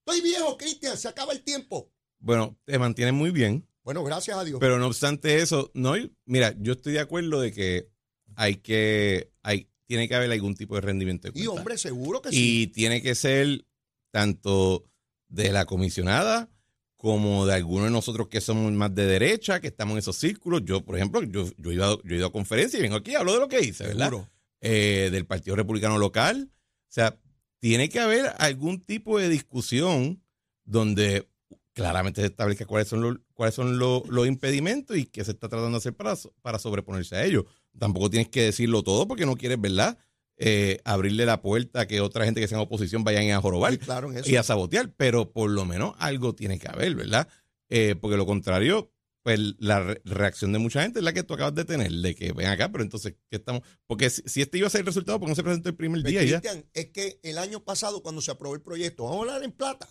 Estoy 0.00 0.20
viejo, 0.20 0.56
Cristian, 0.56 0.98
se 0.98 1.06
acaba 1.06 1.32
el 1.32 1.42
tiempo. 1.42 1.92
Bueno, 2.18 2.58
te 2.64 2.76
mantienen 2.78 3.14
muy 3.14 3.30
bien, 3.30 3.68
Bueno, 3.84 4.02
gracias 4.02 4.36
a 4.36 4.42
Dios. 4.42 4.58
pero 4.58 4.78
no 4.78 4.88
obstante 4.88 5.40
eso, 5.40 5.70
no, 5.74 5.94
mira, 6.24 6.54
yo 6.58 6.72
estoy 6.72 6.94
de 6.94 7.00
acuerdo 7.00 7.40
de 7.40 7.52
que 7.52 7.88
hay 8.34 8.56
que, 8.56 9.30
hay, 9.42 9.70
tiene 9.88 10.06
que 10.06 10.14
haber 10.14 10.30
algún 10.30 10.54
tipo 10.54 10.74
de 10.74 10.82
rendimiento. 10.82 11.28
de 11.28 11.40
y 11.40 11.44
cuenta. 11.44 11.60
hombre, 11.60 11.78
seguro 11.78 12.20
que 12.20 12.28
sí. 12.28 12.62
Y 12.62 12.66
tiene 12.68 13.02
que 13.02 13.14
ser 13.14 13.64
tanto 14.10 14.84
de 15.28 15.50
la 15.50 15.64
comisionada 15.64 16.50
como 16.98 17.46
de 17.46 17.54
algunos 17.54 17.86
de 17.86 17.92
nosotros 17.92 18.28
que 18.28 18.40
somos 18.40 18.70
más 18.72 18.94
de 18.94 19.06
derecha, 19.06 19.60
que 19.60 19.68
estamos 19.68 19.92
en 19.92 19.98
esos 19.98 20.16
círculos. 20.16 20.62
Yo, 20.64 20.84
por 20.84 20.96
ejemplo, 20.96 21.22
yo, 21.22 21.48
yo, 21.56 21.70
he, 21.70 21.74
ido, 21.74 22.02
yo 22.02 22.14
he 22.14 22.18
ido 22.18 22.26
a 22.26 22.32
conferencias 22.32 22.78
y 22.78 22.82
vengo 22.82 22.96
aquí 22.96 23.12
y 23.12 23.14
hablo 23.14 23.32
de 23.32 23.38
lo 23.38 23.48
que 23.48 23.60
hice, 23.60 23.86
¿verdad? 23.86 24.12
Eh, 24.60 25.08
del 25.10 25.24
Partido 25.24 25.56
Republicano 25.56 25.96
Local. 25.96 26.50
O 26.50 26.90
sea, 26.90 27.18
tiene 27.60 27.88
que 27.88 28.00
haber 28.00 28.32
algún 28.38 28.80
tipo 28.80 29.18
de 29.18 29.28
discusión 29.28 30.22
donde 30.64 31.28
claramente 31.72 32.20
se 32.20 32.26
establezca 32.26 32.66
cuáles 32.66 32.88
son 32.88 33.00
los, 33.00 33.18
cuáles 33.32 33.54
son 33.54 33.78
los, 33.78 34.06
los 34.08 34.26
impedimentos 34.26 34.96
y 34.96 35.06
qué 35.06 35.24
se 35.24 35.30
está 35.30 35.48
tratando 35.48 35.70
de 35.70 35.78
hacer 35.78 35.94
para, 35.94 36.14
para 36.42 36.58
sobreponerse 36.58 37.16
a 37.16 37.24
ellos. 37.24 37.44
Tampoco 37.76 38.10
tienes 38.10 38.28
que 38.28 38.42
decirlo 38.42 38.82
todo 38.82 39.08
porque 39.08 39.26
no 39.26 39.36
quieres, 39.36 39.60
¿verdad? 39.60 39.98
Eh, 40.36 40.78
abrirle 40.84 41.26
la 41.26 41.42
puerta 41.42 41.80
a 41.80 41.86
que 41.88 42.00
otra 42.00 42.24
gente 42.24 42.40
que 42.40 42.46
sea 42.46 42.58
en 42.58 42.62
oposición 42.62 43.02
vayan 43.02 43.28
a 43.32 43.40
jorobar 43.40 43.72
Sí, 43.72 43.78
claro, 43.78 44.10
en 44.12 44.18
eso. 44.18 44.30
y 44.30 44.36
a 44.36 44.42
sabotear, 44.44 44.92
pero 44.96 45.32
por 45.32 45.50
lo 45.50 45.64
menos 45.64 45.94
algo 45.98 46.34
tiene 46.34 46.58
que 46.60 46.68
haber, 46.68 46.94
¿verdad? 46.94 47.26
Eh, 47.68 47.96
porque 48.00 48.16
lo 48.16 48.24
contrario, 48.24 48.92
pues 49.24 49.38
la 49.58 49.80
re- 49.80 50.00
reacción 50.04 50.52
de 50.52 50.60
mucha 50.60 50.82
gente 50.82 51.00
es 51.00 51.04
la 51.04 51.12
que 51.12 51.24
tú 51.24 51.34
acabas 51.34 51.54
de 51.56 51.64
tener, 51.64 51.90
de 51.90 52.14
que 52.14 52.32
ven 52.32 52.46
acá, 52.46 52.70
pero 52.70 52.84
entonces, 52.84 53.16
¿qué 53.28 53.36
estamos? 53.36 53.62
Porque 53.86 54.10
si, 54.10 54.22
si 54.26 54.40
este 54.40 54.58
iba 54.58 54.68
a 54.68 54.70
ser 54.70 54.80
el 54.82 54.86
resultado, 54.86 55.18
¿por 55.18 55.26
qué 55.26 55.30
no 55.32 55.34
se 55.36 55.42
presentó 55.42 55.68
el 55.68 55.74
primer 55.74 56.00
Pues, 56.02 56.12
día 56.12 56.22
y 56.22 56.28
ya? 56.28 56.40
Cristian, 56.40 56.64
es 56.72 56.86
que 56.90 57.18
el 57.24 57.36
año 57.36 57.64
pasado, 57.64 58.00
cuando 58.02 58.22
se 58.22 58.30
aprobó 58.30 58.54
el 58.54 58.62
proyecto, 58.62 59.04
vamos 59.04 59.18
a 59.18 59.20
hablar 59.22 59.42
en 59.42 59.50
plata. 59.52 59.88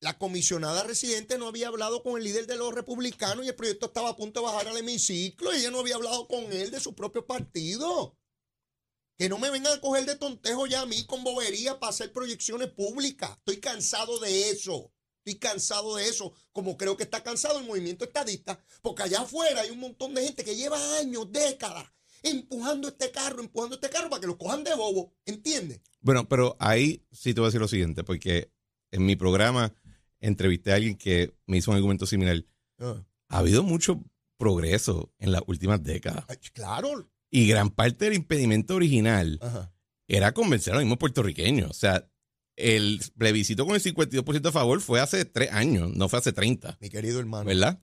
La 0.00 0.18
comisionada 0.18 0.82
residente 0.82 1.38
no 1.38 1.48
había 1.48 1.68
hablado 1.68 2.02
con 2.02 2.18
el 2.18 2.24
líder 2.24 2.46
de 2.46 2.56
los 2.56 2.74
republicanos 2.74 3.44
y 3.44 3.48
el 3.48 3.54
proyecto 3.54 3.86
estaba 3.86 4.10
a 4.10 4.16
punto 4.16 4.40
de 4.40 4.46
bajar 4.46 4.68
al 4.68 4.76
hemiciclo 4.76 5.54
y 5.54 5.58
ella 5.58 5.70
no 5.70 5.80
había 5.80 5.94
hablado 5.94 6.28
con 6.28 6.52
él 6.52 6.70
de 6.70 6.80
su 6.80 6.94
propio 6.94 7.26
partido. 7.26 8.18
Que 9.16 9.30
no 9.30 9.38
me 9.38 9.50
vengan 9.50 9.78
a 9.78 9.80
coger 9.80 10.04
de 10.04 10.16
tontejo 10.16 10.66
ya 10.66 10.82
a 10.82 10.86
mí 10.86 11.06
con 11.06 11.24
bobería 11.24 11.80
para 11.80 11.90
hacer 11.90 12.12
proyecciones 12.12 12.68
públicas. 12.68 13.30
Estoy 13.38 13.56
cansado 13.56 14.20
de 14.20 14.50
eso. 14.50 14.92
Estoy 15.24 15.40
cansado 15.40 15.96
de 15.96 16.08
eso, 16.08 16.34
como 16.52 16.76
creo 16.76 16.96
que 16.96 17.02
está 17.02 17.24
cansado 17.24 17.58
el 17.58 17.66
movimiento 17.66 18.04
estadista, 18.04 18.60
porque 18.80 19.02
allá 19.02 19.22
afuera 19.22 19.62
hay 19.62 19.70
un 19.70 19.80
montón 19.80 20.14
de 20.14 20.22
gente 20.22 20.44
que 20.44 20.54
lleva 20.54 20.78
años, 20.98 21.32
décadas, 21.32 21.90
empujando 22.22 22.86
este 22.86 23.10
carro, 23.10 23.40
empujando 23.40 23.74
este 23.74 23.90
carro 23.90 24.08
para 24.08 24.20
que 24.20 24.28
lo 24.28 24.38
cojan 24.38 24.62
de 24.62 24.76
bobo, 24.76 25.12
¿entiendes? 25.24 25.80
Bueno, 26.00 26.28
pero 26.28 26.56
ahí 26.60 27.04
sí 27.10 27.34
te 27.34 27.40
voy 27.40 27.46
a 27.46 27.48
decir 27.48 27.60
lo 27.60 27.66
siguiente, 27.66 28.04
porque 28.04 28.52
en 28.92 29.04
mi 29.04 29.16
programa 29.16 29.74
entrevisté 30.20 30.72
a 30.72 30.76
alguien 30.76 30.96
que 30.96 31.34
me 31.46 31.58
hizo 31.58 31.70
un 31.70 31.76
argumento 31.76 32.06
similar. 32.06 32.44
Ha 32.78 33.38
habido 33.38 33.62
mucho 33.62 34.02
progreso 34.36 35.12
en 35.18 35.32
las 35.32 35.42
últimas 35.46 35.82
décadas. 35.82 36.24
Ay, 36.28 36.36
claro. 36.52 37.10
Y 37.30 37.48
gran 37.48 37.70
parte 37.70 38.04
del 38.06 38.14
impedimento 38.14 38.74
original 38.74 39.38
Ajá. 39.42 39.72
era 40.06 40.32
convencer 40.32 40.72
a 40.72 40.76
los 40.76 40.84
mismos 40.84 40.98
puertorriqueños. 40.98 41.70
O 41.70 41.74
sea, 41.74 42.08
el 42.56 43.00
plebiscito 43.16 43.66
con 43.66 43.74
el 43.74 43.82
52% 43.82 44.48
a 44.48 44.52
favor 44.52 44.80
fue 44.80 45.00
hace 45.00 45.24
tres 45.24 45.52
años, 45.52 45.94
no 45.94 46.08
fue 46.08 46.18
hace 46.18 46.32
30, 46.32 46.78
Mi 46.80 46.88
querido 46.88 47.20
hermano, 47.20 47.44
¿verdad? 47.44 47.82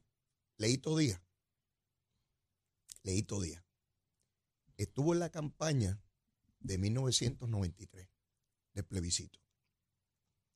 Leito 0.57 0.97
Díaz, 0.97 1.21
Leito 3.03 3.39
Díaz, 3.41 3.63
estuvo 4.77 5.13
en 5.13 5.19
la 5.19 5.29
campaña 5.29 5.99
de 6.59 6.77
1993, 6.77 8.09
del 8.73 8.85
plebiscito. 8.85 9.39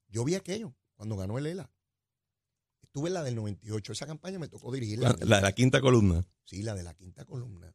Yo 0.07 0.23
vi 0.23 0.35
aquello 0.35 0.75
cuando 0.97 1.15
ganó 1.15 1.37
el 1.37 1.45
ELA. 1.45 1.71
Estuve 2.81 3.07
en 3.09 3.13
la 3.13 3.23
del 3.23 3.35
98. 3.35 3.93
Esa 3.93 4.07
campaña 4.07 4.39
me 4.39 4.47
tocó 4.47 4.71
dirigirla. 4.71 5.15
La, 5.19 5.25
la- 5.25 5.41
la 5.41 5.51
quinta 5.53 5.79
columna. 5.79 6.25
Sí, 6.43 6.63
la 6.63 6.73
de 6.73 6.83
la 6.83 6.93
quinta 6.95 7.25
columna. 7.25 7.73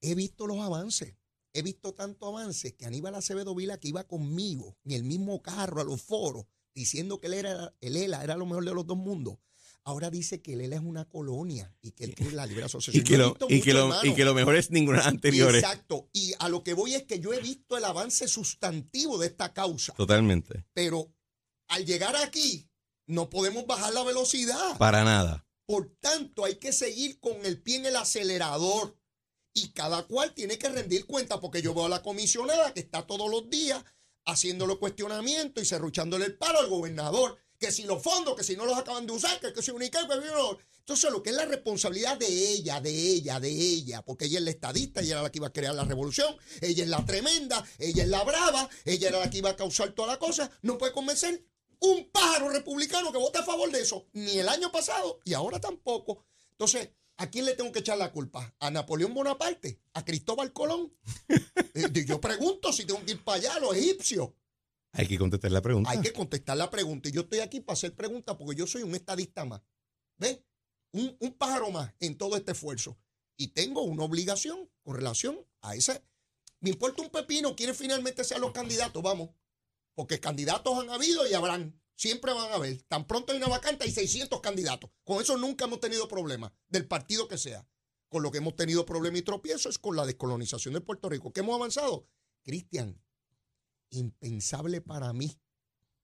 He 0.00 0.14
visto 0.14 0.46
los 0.46 0.58
avances. 0.58 1.16
He 1.52 1.62
visto 1.62 1.94
tanto 1.94 2.26
avances 2.26 2.74
que 2.74 2.84
Aníbal 2.86 3.14
Acevedo 3.14 3.54
Vila, 3.54 3.78
que 3.78 3.88
iba 3.88 4.04
conmigo 4.04 4.76
en 4.84 4.92
el 4.92 5.04
mismo 5.04 5.40
carro 5.42 5.80
a 5.80 5.84
los 5.84 6.02
foros, 6.02 6.44
diciendo 6.74 7.20
que 7.20 7.28
él 7.28 7.34
era, 7.34 7.74
el 7.80 7.96
ELA 7.96 8.22
era 8.22 8.36
lo 8.36 8.44
mejor 8.46 8.64
de 8.64 8.74
los 8.74 8.86
dos 8.86 8.98
mundos. 8.98 9.38
Ahora 9.84 10.10
dice 10.10 10.42
que 10.42 10.52
el 10.52 10.60
ELA 10.60 10.76
es 10.76 10.82
una 10.82 11.06
colonia 11.08 11.74
y 11.80 11.92
que 11.92 12.04
él 12.04 12.14
quiere 12.14 12.32
la 12.32 12.44
libre 12.46 12.64
asociación. 12.64 13.02
Y 13.04 13.08
que, 13.08 13.16
lo, 13.16 13.36
y, 13.48 13.60
que 13.62 13.72
lo, 13.72 14.04
y 14.04 14.14
que 14.14 14.24
lo 14.24 14.34
mejor 14.34 14.56
es 14.56 14.70
ninguna 14.70 15.00
anteriores. 15.00 15.62
Exacto. 15.62 16.08
Y 16.12 16.32
a 16.38 16.48
lo 16.48 16.62
que 16.62 16.74
voy 16.74 16.94
es 16.94 17.04
que 17.04 17.18
yo 17.20 17.32
he 17.32 17.40
visto 17.40 17.76
el 17.78 17.84
avance 17.84 18.28
sustantivo 18.28 19.16
de 19.18 19.28
esta 19.28 19.52
causa. 19.54 19.94
Totalmente. 19.94 20.66
Pero 20.74 21.10
al 21.68 21.84
llegar 21.84 22.16
aquí, 22.16 22.68
no 23.06 23.30
podemos 23.30 23.66
bajar 23.66 23.92
la 23.92 24.04
velocidad. 24.04 24.76
Para 24.78 25.04
nada. 25.04 25.46
Por 25.66 25.94
tanto, 26.00 26.44
hay 26.44 26.56
que 26.56 26.72
seguir 26.72 27.20
con 27.20 27.44
el 27.44 27.60
pie 27.62 27.76
en 27.76 27.86
el 27.86 27.96
acelerador. 27.96 28.96
Y 29.54 29.72
cada 29.72 30.06
cual 30.06 30.34
tiene 30.34 30.58
que 30.58 30.68
rendir 30.68 31.06
cuenta, 31.06 31.40
porque 31.40 31.62
yo 31.62 31.74
veo 31.74 31.86
a 31.86 31.88
la 31.88 32.02
comisionada 32.02 32.72
que 32.72 32.80
está 32.80 33.06
todos 33.06 33.30
los 33.30 33.50
días 33.50 33.82
haciéndole 34.24 34.76
cuestionamientos 34.76 35.62
y 35.62 35.66
cerruchándole 35.66 36.26
el 36.26 36.36
palo 36.36 36.60
al 36.60 36.68
gobernador. 36.68 37.38
Que 37.58 37.72
si 37.72 37.82
los 37.84 38.02
fondos, 38.02 38.36
que 38.36 38.44
si 38.44 38.56
no 38.56 38.66
los 38.66 38.78
acaban 38.78 39.06
de 39.06 39.12
usar, 39.14 39.40
que, 39.40 39.52
que 39.52 39.62
si 39.62 39.72
única, 39.72 40.06
que 40.06 40.14
no. 40.14 40.58
Entonces, 40.78 41.10
lo 41.10 41.22
que 41.22 41.30
es 41.30 41.36
la 41.36 41.44
responsabilidad 41.44 42.16
de 42.16 42.26
ella, 42.26 42.80
de 42.80 42.90
ella, 42.90 43.40
de 43.40 43.50
ella, 43.50 44.02
porque 44.02 44.24
ella 44.24 44.38
es 44.38 44.44
la 44.44 44.50
estadista, 44.50 45.00
ella 45.00 45.14
era 45.14 45.22
la 45.22 45.30
que 45.30 45.38
iba 45.38 45.48
a 45.48 45.52
crear 45.52 45.74
la 45.74 45.84
revolución, 45.84 46.34
ella 46.62 46.82
es 46.82 46.88
la 46.88 47.04
tremenda, 47.04 47.62
ella 47.78 48.04
es 48.04 48.08
la 48.08 48.24
brava, 48.24 48.70
ella 48.86 49.08
era 49.08 49.18
la 49.18 49.28
que 49.28 49.38
iba 49.38 49.50
a 49.50 49.56
causar 49.56 49.92
toda 49.92 50.08
la 50.08 50.18
cosa, 50.18 50.50
no 50.62 50.78
puede 50.78 50.94
convencer 50.94 51.44
un 51.80 52.10
pájaro 52.10 52.50
republicano 52.50 53.12
que 53.12 53.18
vote 53.18 53.38
a 53.38 53.42
favor 53.42 53.70
de 53.70 53.80
eso, 53.80 54.06
ni 54.12 54.38
el 54.38 54.48
año 54.48 54.70
pasado 54.72 55.20
y 55.24 55.34
ahora 55.34 55.60
tampoco. 55.60 56.24
Entonces, 56.52 56.90
¿a 57.16 57.30
quién 57.30 57.44
le 57.44 57.54
tengo 57.54 57.72
que 57.72 57.80
echar 57.80 57.98
la 57.98 58.12
culpa? 58.12 58.54
¿A 58.58 58.70
Napoleón 58.70 59.14
Bonaparte? 59.14 59.80
¿A 59.94 60.04
Cristóbal 60.04 60.52
Colón? 60.52 60.92
Eh, 61.74 62.04
yo 62.04 62.20
pregunto 62.20 62.72
si 62.72 62.84
tengo 62.84 63.04
que 63.04 63.12
ir 63.12 63.22
para 63.22 63.38
allá, 63.38 63.54
a 63.54 63.60
los 63.60 63.76
egipcios. 63.76 64.30
Hay 64.92 65.06
que 65.06 65.16
contestar 65.16 65.52
la 65.52 65.62
pregunta. 65.62 65.90
Hay 65.90 66.00
que 66.00 66.12
contestar 66.12 66.56
la 66.56 66.68
pregunta. 66.70 67.08
Y 67.08 67.12
yo 67.12 67.20
estoy 67.20 67.38
aquí 67.38 67.60
para 67.60 67.74
hacer 67.74 67.94
preguntas 67.94 68.34
porque 68.36 68.56
yo 68.56 68.66
soy 68.66 68.82
un 68.82 68.96
estadista 68.96 69.44
más. 69.44 69.62
¿Ves? 70.16 70.40
Un, 70.90 71.16
un 71.20 71.34
pájaro 71.34 71.70
más 71.70 71.94
en 72.00 72.18
todo 72.18 72.36
este 72.36 72.50
esfuerzo. 72.50 72.98
Y 73.36 73.48
tengo 73.48 73.82
una 73.82 74.02
obligación 74.02 74.68
con 74.82 74.96
relación 74.96 75.38
a 75.60 75.76
ese. 75.76 76.02
Me 76.60 76.70
importa 76.70 77.02
un 77.02 77.10
pepino 77.10 77.54
quiénes 77.54 77.76
finalmente 77.76 78.24
sean 78.24 78.40
los 78.40 78.50
candidatos, 78.50 79.00
vamos. 79.00 79.30
Porque 79.98 80.20
candidatos 80.20 80.78
han 80.78 80.90
habido 80.90 81.28
y 81.28 81.34
habrán. 81.34 81.76
Siempre 81.96 82.32
van 82.32 82.52
a 82.52 82.54
haber. 82.54 82.80
Tan 82.82 83.04
pronto 83.04 83.32
hay 83.32 83.38
una 83.38 83.48
vacante, 83.48 83.82
hay 83.82 83.90
600 83.90 84.40
candidatos. 84.40 84.92
Con 85.02 85.20
eso 85.20 85.36
nunca 85.36 85.64
hemos 85.64 85.80
tenido 85.80 86.06
problemas, 86.06 86.52
del 86.68 86.86
partido 86.86 87.26
que 87.26 87.36
sea. 87.36 87.66
Con 88.08 88.22
lo 88.22 88.30
que 88.30 88.38
hemos 88.38 88.54
tenido 88.54 88.86
problema 88.86 89.18
y 89.18 89.22
tropiezo 89.22 89.68
es 89.68 89.76
con 89.76 89.96
la 89.96 90.06
descolonización 90.06 90.74
de 90.74 90.82
Puerto 90.82 91.08
Rico. 91.08 91.32
¿Qué 91.32 91.40
hemos 91.40 91.56
avanzado? 91.56 92.06
Cristian, 92.44 93.02
impensable 93.90 94.80
para 94.82 95.12
mí 95.12 95.36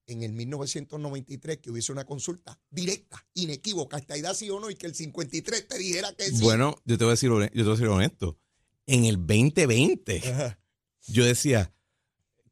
en 0.08 0.24
el 0.24 0.32
1993 0.32 1.58
que 1.58 1.70
hubiese 1.70 1.92
una 1.92 2.04
consulta 2.04 2.60
directa, 2.70 3.24
inequívoca, 3.34 3.98
esta 3.98 4.16
edad 4.16 4.34
sí 4.34 4.50
o 4.50 4.58
no, 4.58 4.70
y 4.70 4.74
que 4.74 4.88
el 4.88 4.96
53 4.96 5.68
te 5.68 5.78
dijera 5.78 6.12
que 6.14 6.24
sí. 6.24 6.42
Bueno, 6.42 6.82
yo 6.84 6.98
te 6.98 7.04
voy 7.04 7.12
a 7.12 7.14
decir, 7.14 7.30
yo 7.30 7.48
te 7.48 7.62
voy 7.62 7.68
a 7.68 7.74
decir 7.74 7.86
honesto. 7.86 8.40
En 8.86 9.04
el 9.04 9.18
2020, 9.18 10.18
Ajá. 10.32 10.58
yo 11.06 11.24
decía, 11.24 11.72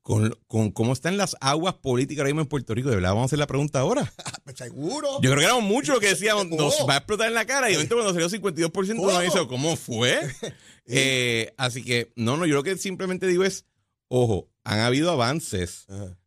con, 0.03 0.37
con 0.49 0.71
cómo 0.73 0.93
están 0.93 1.17
las 1.17 1.37
aguas 1.41 1.75
políticas 1.75 2.21
ahora 2.23 2.31
mismo 2.31 2.41
en 2.43 2.49
Puerto 2.49 2.75
Rico, 2.75 2.91
de 2.91 2.97
verdad 2.97 3.11
vamos 3.11 3.23
a 3.23 3.27
hacer 3.27 3.39
la 3.39 3.47
pregunta 3.47 3.81
ahora. 3.81 4.13
Pues 4.45 4.57
seguro. 4.57 5.21
Yo 5.23 5.31
creo 5.31 5.37
que 5.37 5.45
éramos 5.45 5.63
muchos 5.63 5.91
los 5.91 6.01
que 6.01 6.09
decíamos, 6.09 6.49
nos 6.51 6.75
¿Cómo? 6.75 6.89
va 6.89 6.95
a 6.95 6.97
explotar 6.97 7.29
en 7.29 7.35
la 7.35 7.45
cara. 7.45 7.71
Y 7.71 7.75
de 7.75 7.79
momento 7.79 7.95
cuando 7.95 8.13
salió 8.13 8.29
52%, 8.29 8.97
¿Cómo? 8.97 9.03
uno 9.05 9.21
dice, 9.21 9.47
¿cómo 9.49 9.77
fue? 9.77 10.21
Eh, 10.85 11.55
así 11.59 11.85
que, 11.85 12.13
no, 12.17 12.37
no, 12.37 12.45
yo 12.45 12.57
lo 12.57 12.65
que 12.65 12.77
simplemente 12.77 13.29
digo 13.29 13.45
es, 13.45 13.67
ojo, 14.09 14.51
han 14.65 14.81
habido 14.81 15.13
avances 15.13 15.87
Ajá. 15.89 16.19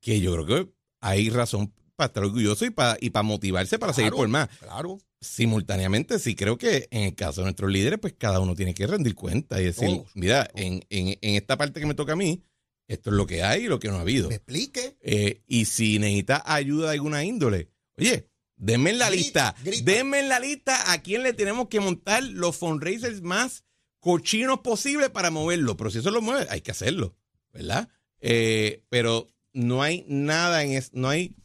que 0.00 0.20
yo 0.20 0.34
creo 0.34 0.46
que 0.46 0.72
hay 1.00 1.30
razón 1.30 1.72
para 1.94 2.08
estar 2.08 2.24
orgulloso 2.24 2.64
y 2.64 2.70
para, 2.70 2.98
y 3.00 3.10
para 3.10 3.22
motivarse 3.22 3.78
para 3.78 3.92
seguir 3.92 4.10
por 4.10 4.26
más. 4.26 4.48
Claro. 4.58 4.98
Simultáneamente, 5.20 6.18
sí 6.18 6.34
creo 6.34 6.58
que 6.58 6.88
en 6.90 7.02
el 7.04 7.14
caso 7.14 7.42
de 7.42 7.44
nuestros 7.44 7.70
líderes, 7.70 8.00
pues 8.00 8.14
cada 8.18 8.40
uno 8.40 8.56
tiene 8.56 8.74
que 8.74 8.88
rendir 8.88 9.14
cuenta 9.14 9.60
y 9.60 9.66
decir, 9.66 10.02
mira, 10.14 10.50
en, 10.56 10.84
en, 10.90 11.16
en 11.20 11.34
esta 11.36 11.56
parte 11.56 11.78
que 11.78 11.86
me 11.86 11.94
toca 11.94 12.14
a 12.14 12.16
mí, 12.16 12.42
esto 12.90 13.10
es 13.10 13.16
lo 13.16 13.24
que 13.24 13.44
hay 13.44 13.66
y 13.66 13.68
lo 13.68 13.78
que 13.78 13.86
no 13.86 13.98
ha 13.98 14.00
habido. 14.00 14.28
Me 14.28 14.34
explique. 14.34 14.96
Eh, 15.00 15.42
y 15.46 15.66
si 15.66 16.00
necesita 16.00 16.42
ayuda 16.44 16.88
de 16.88 16.94
alguna 16.94 17.22
índole, 17.22 17.70
oye, 17.96 18.28
denme 18.56 18.90
en 18.90 18.98
la 18.98 19.08
Grita, 19.10 19.54
lista, 19.54 19.54
grita. 19.62 19.92
denme 19.92 20.18
en 20.18 20.28
la 20.28 20.40
lista 20.40 20.92
a 20.92 21.00
quién 21.00 21.22
le 21.22 21.32
tenemos 21.32 21.68
que 21.68 21.78
montar 21.78 22.24
los 22.24 22.56
fundraisers 22.56 23.22
más 23.22 23.64
cochinos 24.00 24.60
posibles 24.60 25.08
para 25.10 25.30
moverlo. 25.30 25.76
Pero 25.76 25.90
si 25.90 25.98
eso 25.98 26.10
lo 26.10 26.20
mueve, 26.20 26.48
hay 26.50 26.62
que 26.62 26.72
hacerlo, 26.72 27.16
¿verdad? 27.52 27.88
Eh, 28.18 28.82
pero 28.88 29.28
no 29.52 29.82
hay 29.82 30.04
nada 30.08 30.64
en 30.64 30.72
eso, 30.72 30.90
no 30.92 31.08
hay, 31.08 31.36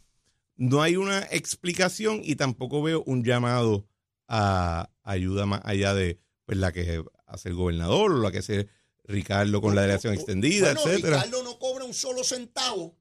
no 0.56 0.82
hay 0.82 0.96
una 0.96 1.20
explicación 1.30 2.22
y 2.24 2.38
tampoco 2.38 2.82
veo 2.82 3.04
un 3.06 3.24
llamado 3.24 3.88
a 4.28 4.90
ayuda 5.04 5.46
más 5.46 5.62
allá 5.64 5.94
de 5.94 6.20
pues, 6.46 6.58
la 6.58 6.72
que 6.72 7.04
hace 7.28 7.50
el 7.50 7.56
gobernador 7.56 8.14
o 8.14 8.20
la 8.20 8.32
que 8.32 8.40
hace 8.40 8.68
Ricardo 9.08 9.62
con 9.62 9.76
la 9.76 9.82
delegación 9.82 10.14
extendida, 10.14 10.74
Bueno, 10.74 10.90
etcétera. 10.92 11.18
Ricardo 11.18 11.44
no 11.44 11.60
cobra 11.60 11.86
un 11.86 11.94
solo 11.94 12.24
centavo 12.24 12.96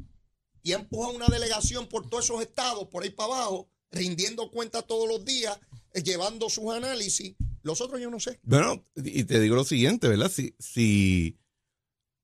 y 0.62 0.73
ha 0.73 0.76
empujado 0.76 1.14
una 1.14 1.26
delegación 1.28 1.88
por 1.88 2.08
todos 2.08 2.25
esos 2.25 2.40
estados, 2.42 2.88
por 2.88 3.02
ahí 3.02 3.11
para 3.11 3.34
abajo, 3.34 3.68
rindiendo 3.90 4.50
cuentas 4.50 4.87
todos 4.87 5.08
los 5.08 5.25
días, 5.25 5.58
eh, 5.92 6.02
llevando 6.02 6.49
sus 6.50 6.73
análisis. 6.75 7.34
Los 7.62 7.80
otros 7.80 8.00
yo 8.00 8.11
no 8.11 8.20
sé. 8.20 8.38
Bueno, 8.42 8.84
y 8.96 9.25
te 9.25 9.40
digo 9.40 9.56
lo 9.56 9.64
siguiente, 9.64 10.08
¿verdad? 10.08 10.30
Si, 10.30 10.54
si 10.58 11.38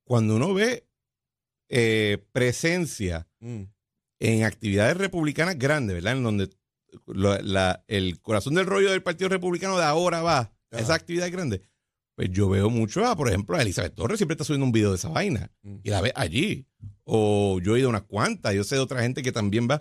cuando 0.04 0.36
uno 0.36 0.52
ve 0.52 0.86
eh, 1.68 2.18
presencia 2.32 3.28
en 3.40 4.44
actividades 4.44 4.96
republicanas 4.96 5.58
grandes, 5.58 5.94
¿verdad? 5.94 6.14
En 6.16 6.22
donde 6.24 6.50
la- 7.06 7.84
el 7.88 8.20
corazón 8.20 8.54
del 8.54 8.66
rollo 8.66 8.90
del 8.90 9.02
Partido 9.02 9.28
Republicano 9.28 9.78
de 9.78 9.84
ahora 9.84 10.20
va 10.22 10.38
Ajá. 10.38 10.52
esas 10.72 10.90
actividades 10.90 11.32
grandes. 11.32 11.60
Pues 12.16 12.28
yo 12.30 12.48
veo 12.48 12.68
mucho 12.68 13.06
a, 13.06 13.16
por 13.16 13.28
ejemplo, 13.28 13.56
a 13.56 13.62
Elizabeth 13.62 13.94
Torres 13.94 14.18
siempre 14.18 14.34
está 14.34 14.44
subiendo 14.44 14.66
un 14.66 14.72
video 14.72 14.90
de 14.90 14.96
esa 14.96 15.08
vaina 15.08 15.50
y 15.82 15.88
la 15.90 16.00
ve 16.00 16.12
allí. 16.14 16.66
O 17.04 17.58
yo 17.62 17.74
he 17.76 17.78
ido 17.78 17.88
a 17.88 17.90
unas 17.90 18.02
cuantas, 18.02 18.54
yo 18.54 18.62
sé 18.64 18.74
de 18.76 18.80
otra 18.82 19.02
gente 19.02 19.22
que 19.22 19.32
también 19.32 19.68
va, 19.70 19.80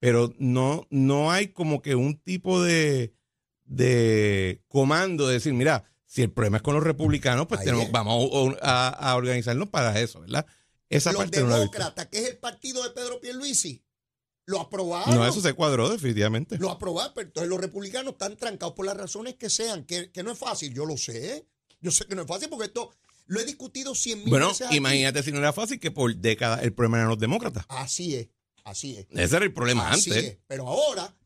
pero 0.00 0.34
no, 0.38 0.86
no 0.90 1.30
hay 1.30 1.48
como 1.48 1.80
que 1.82 1.94
un 1.94 2.18
tipo 2.18 2.62
de, 2.62 3.14
de 3.64 4.62
comando 4.68 5.26
de 5.28 5.34
decir, 5.34 5.52
mira, 5.54 5.84
si 6.04 6.22
el 6.22 6.30
problema 6.32 6.58
es 6.58 6.62
con 6.62 6.74
los 6.74 6.84
republicanos, 6.84 7.46
pues 7.46 7.60
tenemos, 7.62 7.90
vamos 7.90 8.30
a, 8.62 8.88
a- 8.88 9.16
organizarnos 9.16 9.68
para 9.68 9.98
eso, 10.00 10.20
¿verdad? 10.20 10.46
Esa 10.88 11.12
Los 11.12 11.22
parte 11.22 11.40
no 11.42 11.56
demócratas, 11.58 12.06
que 12.06 12.18
es 12.18 12.30
el 12.30 12.38
partido 12.38 12.82
de 12.84 12.90
Pedro 12.90 13.20
Pierluisi, 13.20 13.82
Lo 14.44 14.60
aprobaron. 14.60 15.14
No, 15.16 15.26
eso 15.26 15.40
se 15.40 15.52
cuadró 15.52 15.88
definitivamente. 15.88 16.58
Lo 16.58 16.70
aprobaron, 16.70 17.12
pero 17.14 17.26
entonces 17.26 17.50
los 17.50 17.60
republicanos 17.60 18.12
están 18.12 18.36
trancados 18.36 18.74
por 18.74 18.86
las 18.86 18.96
razones 18.96 19.34
que 19.34 19.50
sean, 19.50 19.84
que, 19.84 20.12
que 20.12 20.22
no 20.22 20.30
es 20.32 20.38
fácil, 20.38 20.72
yo 20.72 20.86
lo 20.86 20.96
sé. 20.96 21.46
Yo 21.86 21.92
sé 21.92 22.04
que 22.06 22.16
no 22.16 22.22
es 22.22 22.28
fácil 22.28 22.48
porque 22.48 22.64
esto 22.66 22.92
lo 23.26 23.38
he 23.38 23.44
discutido 23.44 23.94
cien 23.94 24.18
mil 24.18 24.28
Bueno, 24.30 24.48
veces. 24.48 24.66
aquí. 24.66 24.76
imagínate 24.78 25.22
si 25.22 25.30
no 25.30 25.38
era 25.38 25.52
fácil 25.52 25.78
que 25.78 25.92
por 25.92 26.14
décadas 26.16 26.64
el 26.64 26.72
problema 26.74 26.96
eran 26.98 27.10
los 27.10 27.18
demócratas. 27.20 27.64
Así 27.68 28.16
es, 28.16 28.28
así 28.64 28.96
es. 28.96 29.06
Ese 29.10 29.36
era 29.36 29.44
el 29.44 29.52
problema 29.52 29.88
Así 29.92 30.10
antes. 30.10 30.24
es. 30.24 30.38
Pero 30.48 30.66
ahora 30.66 31.16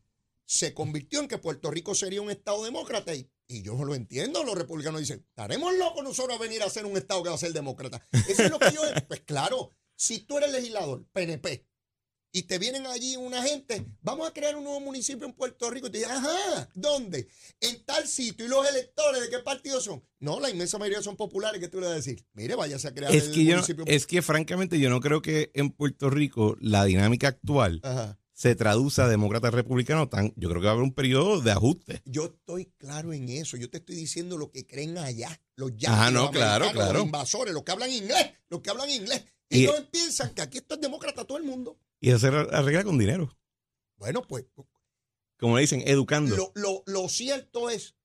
se 0.45 0.75
convirtió 0.75 1.19
en 1.19 1.27
que 1.27 1.39
Puerto 1.39 1.71
Rico 1.71 1.95
sería 1.95 2.21
un 2.21 2.29
Estado 2.29 2.63
demócrata 2.63 3.15
y, 3.15 3.27
y 3.47 3.63
yo 3.63 3.73
no 3.73 3.85
lo 3.85 3.95
entiendo. 3.95 4.43
Los 4.43 4.55
republicanos 4.55 4.99
dicen, 5.01 5.25
estaremos 5.29 5.73
locos 5.75 6.03
nosotros 6.03 6.37
a 6.37 6.41
venir 6.41 6.61
a 6.61 6.69
ser 6.69 6.85
un 6.85 6.95
Estado 6.95 7.23
que 7.23 7.29
va 7.29 7.35
a 7.35 7.39
ser 7.39 7.53
demócrata. 7.53 8.05
Eso 8.29 8.43
es 8.43 8.51
lo 8.51 8.59
que 8.59 8.71
yo... 8.71 8.81
Pues 9.07 9.21
claro, 9.21 9.71
si 9.95 10.19
tú 10.19 10.37
eres 10.37 10.51
legislador, 10.51 11.05
PNP, 11.11 11.65
y 12.33 12.43
te 12.43 12.57
vienen 12.59 12.85
allí 12.87 13.15
una 13.17 13.43
gente, 13.43 13.85
vamos 14.01 14.27
a 14.27 14.33
crear 14.33 14.55
un 14.55 14.63
nuevo 14.63 14.79
municipio 14.79 15.25
en 15.27 15.33
Puerto 15.33 15.69
Rico. 15.69 15.87
Y 15.87 15.91
te 15.91 15.97
dicen, 15.99 16.13
ajá, 16.13 16.69
¿dónde? 16.73 17.27
En 17.59 17.83
tal 17.83 18.07
sitio. 18.07 18.45
¿Y 18.45 18.49
los 18.49 18.67
electores 18.69 19.21
de 19.21 19.29
qué 19.29 19.39
partido 19.39 19.81
son? 19.81 20.03
No, 20.19 20.39
la 20.39 20.49
inmensa 20.49 20.77
mayoría 20.77 21.01
son 21.01 21.17
populares. 21.17 21.59
¿Qué 21.59 21.67
tú 21.67 21.79
le 21.79 21.87
vas 21.87 21.93
a 21.93 21.95
decir? 21.97 22.25
Mire, 22.33 22.55
váyase 22.55 22.87
a 22.87 22.93
crear 22.93 23.13
Es 23.13 23.25
el 23.27 23.33
que, 23.33 23.43
yo, 23.45 23.55
municipio. 23.55 23.83
es 23.87 24.07
que 24.07 24.21
francamente 24.21 24.79
yo 24.79 24.89
no 24.89 25.01
creo 25.01 25.21
que 25.21 25.51
en 25.55 25.71
Puerto 25.71 26.09
Rico 26.09 26.55
la 26.61 26.85
dinámica 26.85 27.27
actual 27.27 27.81
Ajá. 27.83 28.17
se 28.33 28.55
traduce 28.55 29.01
a 29.01 29.07
demócratas 29.09 29.53
republicanos. 29.53 30.09
Tan, 30.09 30.31
yo 30.37 30.47
creo 30.49 30.61
que 30.61 30.65
va 30.65 30.71
a 30.71 30.73
haber 30.75 30.83
un 30.85 30.93
periodo 30.93 31.41
de 31.41 31.51
ajuste. 31.51 32.01
Yo 32.05 32.25
estoy 32.25 32.71
claro 32.77 33.11
en 33.11 33.27
eso. 33.29 33.57
Yo 33.57 33.69
te 33.69 33.79
estoy 33.79 33.95
diciendo 33.95 34.37
lo 34.37 34.51
que 34.51 34.65
creen 34.65 34.97
allá. 34.97 35.37
Los 35.57 35.71
Ah, 35.85 36.09
no, 36.11 36.21
los 36.23 36.31
claro, 36.31 36.65
americanos, 36.65 36.71
claro. 36.73 36.93
Los 36.93 37.03
invasores, 37.05 37.53
los 37.53 37.63
que 37.63 37.71
hablan 37.73 37.91
inglés. 37.91 38.31
Los 38.49 38.61
que 38.61 38.69
hablan 38.69 38.89
inglés. 38.89 39.25
Y, 39.49 39.57
Y- 39.57 39.63
ellos 39.63 39.83
piensan 39.91 40.33
que 40.33 40.41
aquí 40.41 40.59
esto 40.59 40.75
es 40.75 40.81
demócrata 40.81 41.25
todo 41.25 41.37
el 41.37 41.43
mundo. 41.43 41.77
Y 42.01 42.11
hacer 42.11 42.33
arregla 42.33 42.83
con 42.83 42.97
dinero. 42.97 43.37
Bueno, 43.97 44.23
pues 44.27 44.45
Como 45.39 45.55
le 45.55 45.61
dicen, 45.61 45.83
educando. 45.85 46.35
lo, 46.35 46.51
lo- 46.55 46.83
lo 46.87 47.07
cierto 47.07 47.69
es 47.69 47.95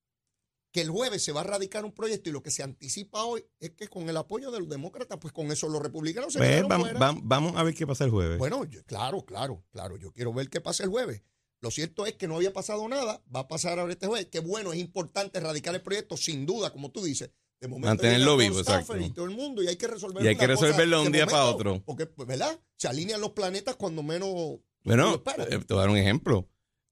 que 0.71 0.81
el 0.81 0.89
jueves 0.91 1.23
se 1.23 1.31
va 1.31 1.41
a 1.41 1.43
radicar 1.45 1.83
un 1.85 1.91
proyecto 1.93 2.29
y 2.29 2.33
lo 2.33 2.43
que 2.43 2.51
se 2.51 2.61
anticipa 2.61 3.23
hoy 3.23 3.43
es 3.59 3.71
que 3.71 3.87
con 3.87 4.07
el 4.09 4.17
apoyo 4.17 4.51
de 4.51 4.59
los 4.59 4.69
demócratas, 4.69 5.17
pues 5.19 5.33
con 5.33 5.51
eso 5.51 5.67
los 5.69 5.81
republicanos 5.81 6.33
se 6.33 6.39
Pues, 6.39 6.67
vamos, 6.67 6.89
fuera. 6.91 6.99
vam- 6.99 7.21
vamos 7.23 7.55
a 7.55 7.63
ver 7.63 7.73
qué 7.73 7.87
pasa 7.87 8.03
el 8.05 8.11
jueves. 8.11 8.37
Bueno, 8.37 8.63
yo- 8.65 8.83
claro, 8.85 9.25
claro, 9.25 9.63
claro. 9.71 9.97
Yo 9.97 10.11
quiero 10.11 10.33
ver 10.33 10.49
qué 10.49 10.61
pasa 10.61 10.83
el 10.83 10.89
jueves. 10.89 11.23
Lo 11.61 11.71
cierto 11.71 12.05
es 12.05 12.13
que 12.13 12.27
no 12.27 12.35
había 12.35 12.53
pasado 12.53 12.87
nada. 12.87 13.23
Va 13.35 13.39
a 13.41 13.47
pasar 13.47 13.79
ahora 13.79 13.93
este 13.93 14.05
jueves. 14.05 14.27
Qué 14.31 14.39
bueno, 14.39 14.73
es 14.73 14.79
importante 14.79 15.39
erradicar 15.39 15.73
el 15.73 15.81
proyecto, 15.81 16.15
sin 16.15 16.45
duda, 16.45 16.71
como 16.71 16.91
tú 16.91 17.03
dices. 17.03 17.31
De 17.59 17.67
momento 17.67 17.87
Mantenerlo 17.87 18.37
vivo, 18.37 18.59
exacto. 18.59 18.97
Y 18.97 19.09
todo 19.11 19.25
el 19.25 19.31
mundo, 19.31 19.63
y 19.63 19.67
hay 19.67 19.75
que 19.77 19.87
resolver 19.87 20.23
Y 20.23 20.27
hay 20.27 20.35
que 20.35 20.47
resolverlo 20.47 21.01
de 21.01 21.07
un 21.07 21.11
día 21.11 21.25
momento, 21.25 21.31
para 21.31 21.45
otro. 21.45 21.83
Porque, 21.83 22.05
pues, 22.05 22.27
¿verdad? 22.27 22.59
Se 22.77 22.87
alinean 22.87 23.19
los 23.19 23.31
planetas 23.31 23.75
cuando 23.75 24.03
menos. 24.03 24.59
Bueno, 24.83 25.15
eh, 25.15 25.59
te 25.59 25.73
voy 25.73 25.77
a 25.77 25.81
dar 25.81 25.89
un 25.89 25.97
ejemplo. 25.97 26.47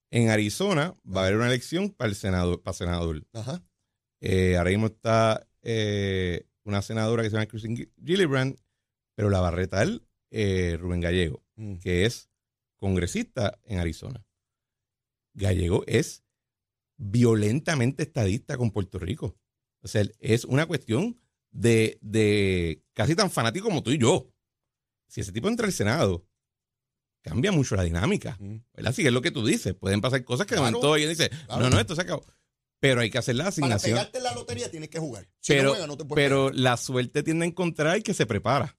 En 0.10 0.30
Arizona 0.30 0.96
va 1.06 1.22
a 1.22 1.24
haber 1.26 1.38
una 1.38 1.48
elección 1.48 1.90
para 1.90 2.10
el 2.10 2.16
senador, 2.16 2.62
para 2.62 2.74
senador. 2.74 3.26
Ajá. 3.34 3.64
Eh, 4.22 4.58
ahora 4.58 4.70
mismo 4.72 4.88
está 4.88 5.48
eh, 5.62 6.48
una 6.64 6.82
senadora 6.82 7.22
que 7.22 7.30
se 7.30 7.36
llama 7.36 7.46
Christine 7.46 7.90
Gillibrand, 8.04 8.58
pero 9.16 9.30
la 9.30 9.42
va 9.42 9.50
a 9.50 9.52
retar 9.52 9.88
eh, 10.32 10.78
Rubén 10.80 11.02
Gallego, 11.02 11.44
Mm. 11.58 11.76
que 11.78 12.06
es 12.06 12.30
congresista 12.76 13.60
en 13.64 13.80
Arizona. 13.80 14.26
Gallego 15.34 15.84
es 15.88 16.24
violentamente 16.98 18.04
estadista 18.04 18.58
con 18.58 18.72
Puerto 18.72 19.00
Rico. 19.00 19.38
O 19.86 19.88
sea, 19.88 20.04
es 20.20 20.44
una 20.46 20.66
cuestión 20.66 21.18
de, 21.52 22.00
de 22.02 22.82
casi 22.94 23.16
tan 23.16 23.30
fanático 23.30 23.66
como 23.68 23.84
tú 23.84 23.92
y 23.92 24.00
yo. 24.00 24.28
Si 25.08 25.22
ese 25.22 25.32
tipo 25.32 25.48
entra 25.48 25.68
al 25.68 25.72
Senado, 25.74 26.26
cambia 27.22 27.52
mucho 27.52 27.76
la 27.76 27.84
dinámica. 27.84 28.36
¿verdad? 28.74 28.90
Así 28.90 29.04
que 29.04 29.10
es 29.10 29.14
lo 29.14 29.22
que 29.22 29.32
tú 29.32 29.46
dices. 29.46 29.74
Pueden 29.76 30.02
pasar 30.02 30.24
cosas 30.26 30.48
que 30.48 30.56
de 30.56 30.62
Claro. 30.62 30.72
momento 30.72 30.94
alguien 30.94 31.10
dice, 31.12 31.30
Claro. 31.30 31.62
no, 31.62 31.70
no, 31.70 31.80
esto 31.80 31.96
se 31.96 32.02
acabó. 32.02 32.26
Pero 32.80 33.02
hay 33.02 33.10
que 33.10 33.20
hacer 33.20 33.36
la 33.36 33.44
Para 33.46 33.50
asignación. 33.50 33.94
pegarte 33.98 34.18
en 34.18 34.24
la 34.24 34.34
lotería 34.34 34.70
tienes 34.72 34.90
que 34.90 35.00
jugar. 35.00 35.28
Si 35.40 35.56
no 35.56 35.74
pero 35.74 35.88
no 35.88 35.98
te 35.98 36.06
pero 36.14 36.50
la 36.52 36.76
suerte 36.78 37.24
tiende 37.24 37.46
a 37.46 37.48
encontrar 37.48 37.96
el 37.96 38.04
que 38.04 38.14
se 38.14 38.26
prepara. 38.26 38.78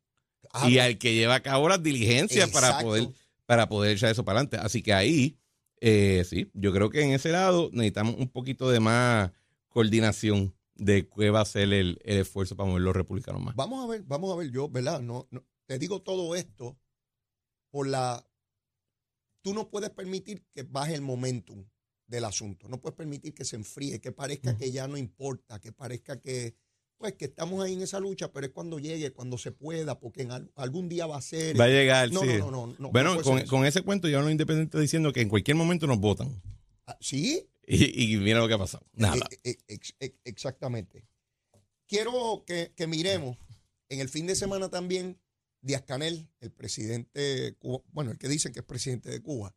pegar. 0.52 0.70
y 0.70 0.78
Ah, 0.78 0.84
al 0.84 0.98
que 0.98 1.14
lleva 1.14 1.36
a 1.36 1.40
cabo 1.42 1.68
las 1.68 1.82
diligencias 1.82 2.50
para 2.50 2.80
poder, 2.80 3.08
para 3.46 3.68
poder 3.68 3.96
echar 3.96 4.10
eso 4.10 4.24
para 4.24 4.40
adelante. 4.40 4.58
Así 4.58 4.82
que 4.82 4.92
ahí, 4.92 5.38
eh, 5.80 6.24
sí, 6.28 6.50
yo 6.54 6.72
creo 6.72 6.90
que 6.90 7.02
en 7.02 7.12
ese 7.12 7.30
lado 7.30 7.70
necesitamos 7.72 8.16
un 8.16 8.28
poquito 8.28 8.70
de 8.70 8.80
más 8.80 9.30
coordinación 9.68 10.54
de 10.76 11.08
qué 11.08 11.30
va 11.30 11.40
a 11.40 11.44
ser 11.44 11.72
el, 11.72 11.98
el 12.04 12.18
esfuerzo 12.18 12.56
para 12.56 12.68
mover 12.68 12.82
los 12.82 12.94
republicanos 12.96 13.42
más. 13.42 13.56
Vamos 13.56 13.84
a 13.84 13.88
ver, 13.90 14.02
vamos 14.04 14.32
a 14.32 14.36
ver, 14.36 14.50
yo, 14.50 14.68
¿verdad? 14.68 15.00
No, 15.00 15.26
no, 15.30 15.44
te 15.66 15.78
digo 15.78 16.02
todo 16.02 16.34
esto 16.34 16.78
por 17.70 17.88
la... 17.88 18.26
Tú 19.42 19.54
no 19.54 19.70
puedes 19.70 19.90
permitir 19.90 20.44
que 20.52 20.64
baje 20.64 20.94
el 20.94 21.02
momentum 21.02 21.64
del 22.06 22.24
asunto, 22.24 22.68
no 22.68 22.80
puedes 22.80 22.96
permitir 22.96 23.34
que 23.34 23.44
se 23.44 23.56
enfríe, 23.56 24.00
que 24.00 24.12
parezca 24.12 24.56
que 24.56 24.70
ya 24.70 24.86
no 24.86 24.96
importa, 24.96 25.60
que 25.60 25.72
parezca 25.72 26.20
que, 26.20 26.54
pues, 26.98 27.14
que 27.14 27.24
estamos 27.26 27.64
ahí 27.64 27.72
en 27.74 27.82
esa 27.82 27.98
lucha, 27.98 28.32
pero 28.32 28.46
es 28.46 28.52
cuando 28.52 28.78
llegue, 28.78 29.12
cuando 29.12 29.38
se 29.38 29.50
pueda, 29.52 29.98
porque 29.98 30.22
en 30.22 30.30
al- 30.32 30.52
algún 30.56 30.88
día 30.88 31.06
va 31.06 31.16
a 31.16 31.22
ser... 31.22 31.58
Va 31.58 31.64
a 31.64 31.68
llegar, 31.68 32.12
no, 32.12 32.20
sí. 32.20 32.26
no, 32.38 32.50
no, 32.50 32.66
no, 32.68 32.76
no, 32.78 32.90
bueno, 32.90 33.20
con, 33.22 33.44
con 33.46 33.64
ese 33.66 33.82
cuento 33.82 34.08
yo 34.08 34.20
los 34.20 34.30
independientes 34.30 34.80
diciendo 34.80 35.12
que 35.12 35.20
en 35.20 35.28
cualquier 35.28 35.56
momento 35.56 35.86
nos 35.86 35.98
votan. 35.98 36.40
Ah, 36.86 36.96
¿Sí? 37.00 37.48
Y, 37.66 38.16
mira 38.18 38.38
lo 38.38 38.48
que 38.48 38.54
ha 38.54 38.58
pasado. 38.58 38.86
Nada. 38.92 39.26
Eh, 39.42 39.56
ex- 39.66 39.94
ex- 39.98 40.18
exactamente. 40.24 41.08
Quiero 41.88 42.44
que, 42.46 42.72
que 42.76 42.86
miremos 42.86 43.36
en 43.88 44.00
el 44.00 44.08
fin 44.08 44.26
de 44.26 44.36
semana 44.36 44.68
también 44.68 45.20
Díaz 45.60 45.82
Canel, 45.82 46.28
el 46.40 46.52
presidente, 46.52 47.54
cuba- 47.58 47.82
bueno, 47.92 48.12
el 48.12 48.18
que 48.18 48.28
dicen 48.28 48.52
que 48.52 48.60
es 48.60 48.64
presidente 48.66 49.10
de 49.10 49.20
Cuba, 49.20 49.56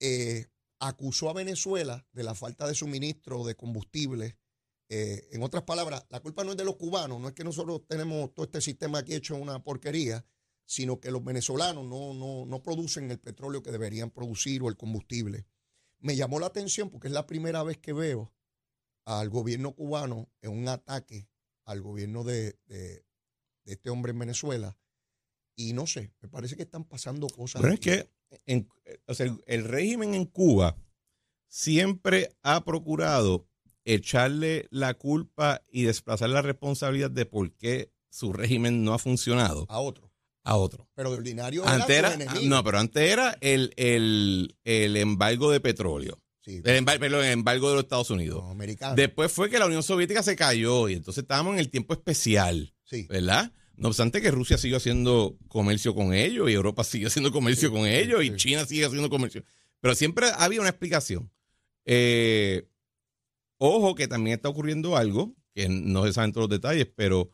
eh, 0.00 0.46
acusó 0.80 1.30
a 1.30 1.32
Venezuela 1.32 2.06
de 2.12 2.24
la 2.24 2.34
falta 2.34 2.66
de 2.66 2.74
suministro 2.74 3.44
de 3.44 3.54
combustible. 3.54 4.36
Eh, 4.88 5.28
en 5.32 5.42
otras 5.42 5.62
palabras, 5.62 6.04
la 6.10 6.20
culpa 6.20 6.42
no 6.44 6.50
es 6.50 6.56
de 6.56 6.64
los 6.64 6.76
cubanos, 6.76 7.20
no 7.20 7.28
es 7.28 7.34
que 7.34 7.44
nosotros 7.44 7.82
tenemos 7.88 8.34
todo 8.34 8.44
este 8.46 8.60
sistema 8.60 8.98
aquí 8.98 9.14
hecho 9.14 9.36
una 9.36 9.62
porquería, 9.62 10.24
sino 10.66 11.00
que 11.00 11.10
los 11.10 11.24
venezolanos 11.24 11.84
no, 11.86 12.14
no, 12.14 12.46
no 12.46 12.62
producen 12.62 13.10
el 13.10 13.18
petróleo 13.20 13.62
que 13.62 13.70
deberían 13.70 14.10
producir 14.10 14.62
o 14.62 14.68
el 14.68 14.76
combustible. 14.76 15.46
Me 16.02 16.16
llamó 16.16 16.38
la 16.40 16.46
atención 16.46 16.90
porque 16.90 17.06
es 17.08 17.14
la 17.14 17.26
primera 17.26 17.62
vez 17.62 17.78
que 17.78 17.92
veo 17.92 18.32
al 19.06 19.30
gobierno 19.30 19.72
cubano 19.72 20.28
en 20.42 20.50
un 20.52 20.68
ataque 20.68 21.28
al 21.64 21.80
gobierno 21.80 22.24
de, 22.24 22.58
de- 22.66 23.04
de 23.64 23.72
este 23.72 23.88
hombre 23.90 24.10
en 24.12 24.18
Venezuela. 24.18 24.76
Y 25.56 25.72
no 25.74 25.86
sé, 25.86 26.12
me 26.20 26.28
parece 26.28 26.56
que 26.56 26.62
están 26.62 26.84
pasando 26.84 27.28
cosas. 27.28 27.60
Bueno, 27.62 27.74
es 27.74 27.80
que 27.80 28.10
en- 28.46 28.68
o 29.06 29.14
sea, 29.14 29.26
el, 29.26 29.42
el 29.46 29.64
régimen 29.64 30.14
en 30.14 30.24
Cuba 30.26 30.76
siempre 31.48 32.36
ha 32.42 32.64
procurado 32.64 33.46
echarle 33.84 34.66
la 34.70 34.94
culpa 34.94 35.62
y 35.68 35.82
desplazar 35.84 36.30
la 36.30 36.42
responsabilidad 36.42 37.10
de 37.10 37.26
por 37.26 37.52
qué 37.56 37.92
su 38.10 38.32
régimen 38.32 38.84
no 38.84 38.94
ha 38.94 38.98
funcionado 38.98 39.66
a 39.68 39.80
otro. 39.80 40.11
A 40.44 40.56
otro. 40.56 40.88
Pero 40.94 41.10
de 41.10 41.16
ordinario 41.18 41.66
Antes 41.66 41.90
era 41.90 42.08
era, 42.08 42.16
su 42.16 42.22
enemigo. 42.22 42.46
no, 42.56 42.64
pero 42.64 42.78
antes 42.78 43.02
era 43.10 43.36
el, 43.40 43.72
el, 43.76 44.56
el 44.64 44.96
embargo 44.96 45.50
de 45.50 45.60
petróleo. 45.60 46.18
Sí, 46.44 46.60
El, 46.64 46.84
embar- 46.84 46.98
perdón, 46.98 47.24
el 47.24 47.30
embargo 47.32 47.68
de 47.68 47.74
los 47.76 47.84
Estados 47.84 48.10
Unidos. 48.10 48.42
americanos. 48.50 48.96
Después 48.96 49.30
fue 49.30 49.48
que 49.48 49.58
la 49.60 49.66
Unión 49.66 49.82
Soviética 49.84 50.22
se 50.24 50.34
cayó 50.34 50.88
y 50.88 50.94
entonces 50.94 51.22
estábamos 51.22 51.54
en 51.54 51.60
el 51.60 51.70
tiempo 51.70 51.94
especial. 51.94 52.74
sí. 52.84 53.06
¿verdad? 53.08 53.52
No 53.76 53.88
obstante 53.88 54.20
que 54.20 54.30
Rusia 54.30 54.58
sigue 54.58 54.76
haciendo 54.76 55.38
comercio 55.48 55.94
con 55.94 56.12
ellos 56.14 56.50
y 56.50 56.52
Europa 56.52 56.84
sigue 56.84 57.06
haciendo 57.06 57.32
comercio 57.32 57.68
Sí, 57.68 57.74
con 57.74 57.86
ellos 57.86 58.22
y. 58.24 58.36
China 58.36 58.64
sigue 58.66 58.84
haciendo 58.84 59.08
comercio. 59.08 59.44
Pero 59.80 59.94
siempre 59.94 60.26
había 60.36 60.60
una 60.60 60.68
explicación. 60.70 61.30
Eh, 61.84 62.68
ojo 63.58 63.94
que 63.94 64.08
también 64.08 64.34
está 64.36 64.48
ocurriendo 64.48 64.96
algo, 64.96 65.34
que 65.54 65.68
no 65.68 66.04
se 66.06 66.12
saben 66.12 66.32
todos 66.32 66.48
los 66.48 66.60
detalles, 66.60 66.86
pero 66.94 67.30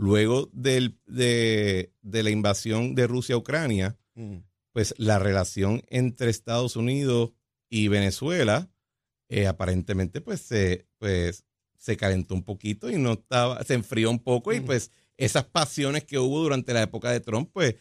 luego 0.00 0.48
del- 0.54 0.98
de, 1.06 1.92
de 2.00 2.22
la 2.22 2.30
invasión 2.30 2.94
de 2.94 3.06
Rusia 3.06 3.34
a 3.34 3.38
Ucrania, 3.38 3.96
Mm. 4.14 4.38
pues 4.72 4.94
la 4.98 5.18
relación 5.18 5.82
entre 5.88 6.30
Estados 6.30 6.74
Unidos 6.76 7.30
y 7.68 7.88
Venezuela 7.88 8.70
eh, 9.28 9.46
aparentemente 9.46 10.20
pues 10.20 10.40
se, 10.40 10.88
pues 10.98 11.44
se 11.76 11.96
calentó 11.96 12.34
un 12.34 12.42
poquito 12.42 12.90
y 12.90 12.96
no 12.96 13.12
estaba, 13.12 13.62
se 13.62 13.74
enfrió 13.74 14.10
un 14.10 14.18
poco 14.18 14.52
y 14.52 14.60
Mm. 14.60 14.64
pues 14.64 14.90
esas 15.16 15.44
pasiones 15.44 16.04
que 16.04 16.18
hubo 16.18 16.42
durante 16.42 16.72
la 16.72 16.82
época 16.82 17.10
de 17.12 17.20
Trump, 17.20 17.50
pues 17.52 17.76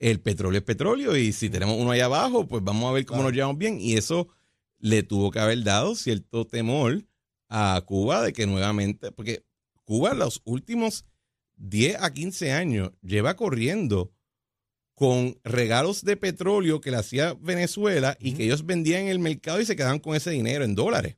el 0.00 0.20
petróleo 0.20 0.58
es 0.58 0.64
petróleo 0.64 1.16
y 1.16 1.32
si 1.32 1.50
tenemos 1.50 1.76
uno 1.78 1.90
ahí 1.92 2.00
abajo, 2.00 2.48
pues 2.48 2.64
vamos 2.64 2.88
a 2.88 2.92
ver 2.94 3.04
cómo 3.04 3.18
Claro. 3.18 3.28
nos 3.30 3.36
llevamos 3.36 3.58
bien 3.58 3.78
y 3.80 3.94
eso 3.96 4.28
le 4.78 5.02
tuvo 5.02 5.30
que 5.30 5.38
haber 5.40 5.62
dado 5.64 5.94
cierto 5.94 6.46
temor 6.46 7.04
a 7.48 7.80
Cuba 7.86 8.22
de 8.22 8.32
que 8.32 8.46
nuevamente, 8.46 9.12
porque 9.12 9.44
Cuba 9.84 10.14
los 10.14 10.40
últimos 10.44 11.04
10 11.58 11.96
a 12.00 12.12
15 12.12 12.52
años 12.52 12.92
lleva 13.02 13.36
corriendo 13.36 14.12
con 14.94 15.38
regalos 15.44 16.04
de 16.04 16.16
petróleo 16.16 16.80
que 16.80 16.90
le 16.90 16.96
hacía 16.96 17.34
Venezuela 17.34 18.16
y 18.18 18.32
que 18.32 18.44
ellos 18.44 18.66
vendían 18.66 19.02
en 19.02 19.08
el 19.08 19.18
mercado 19.18 19.60
y 19.60 19.64
se 19.64 19.76
quedaban 19.76 20.00
con 20.00 20.16
ese 20.16 20.30
dinero 20.30 20.64
en 20.64 20.74
dólares. 20.74 21.16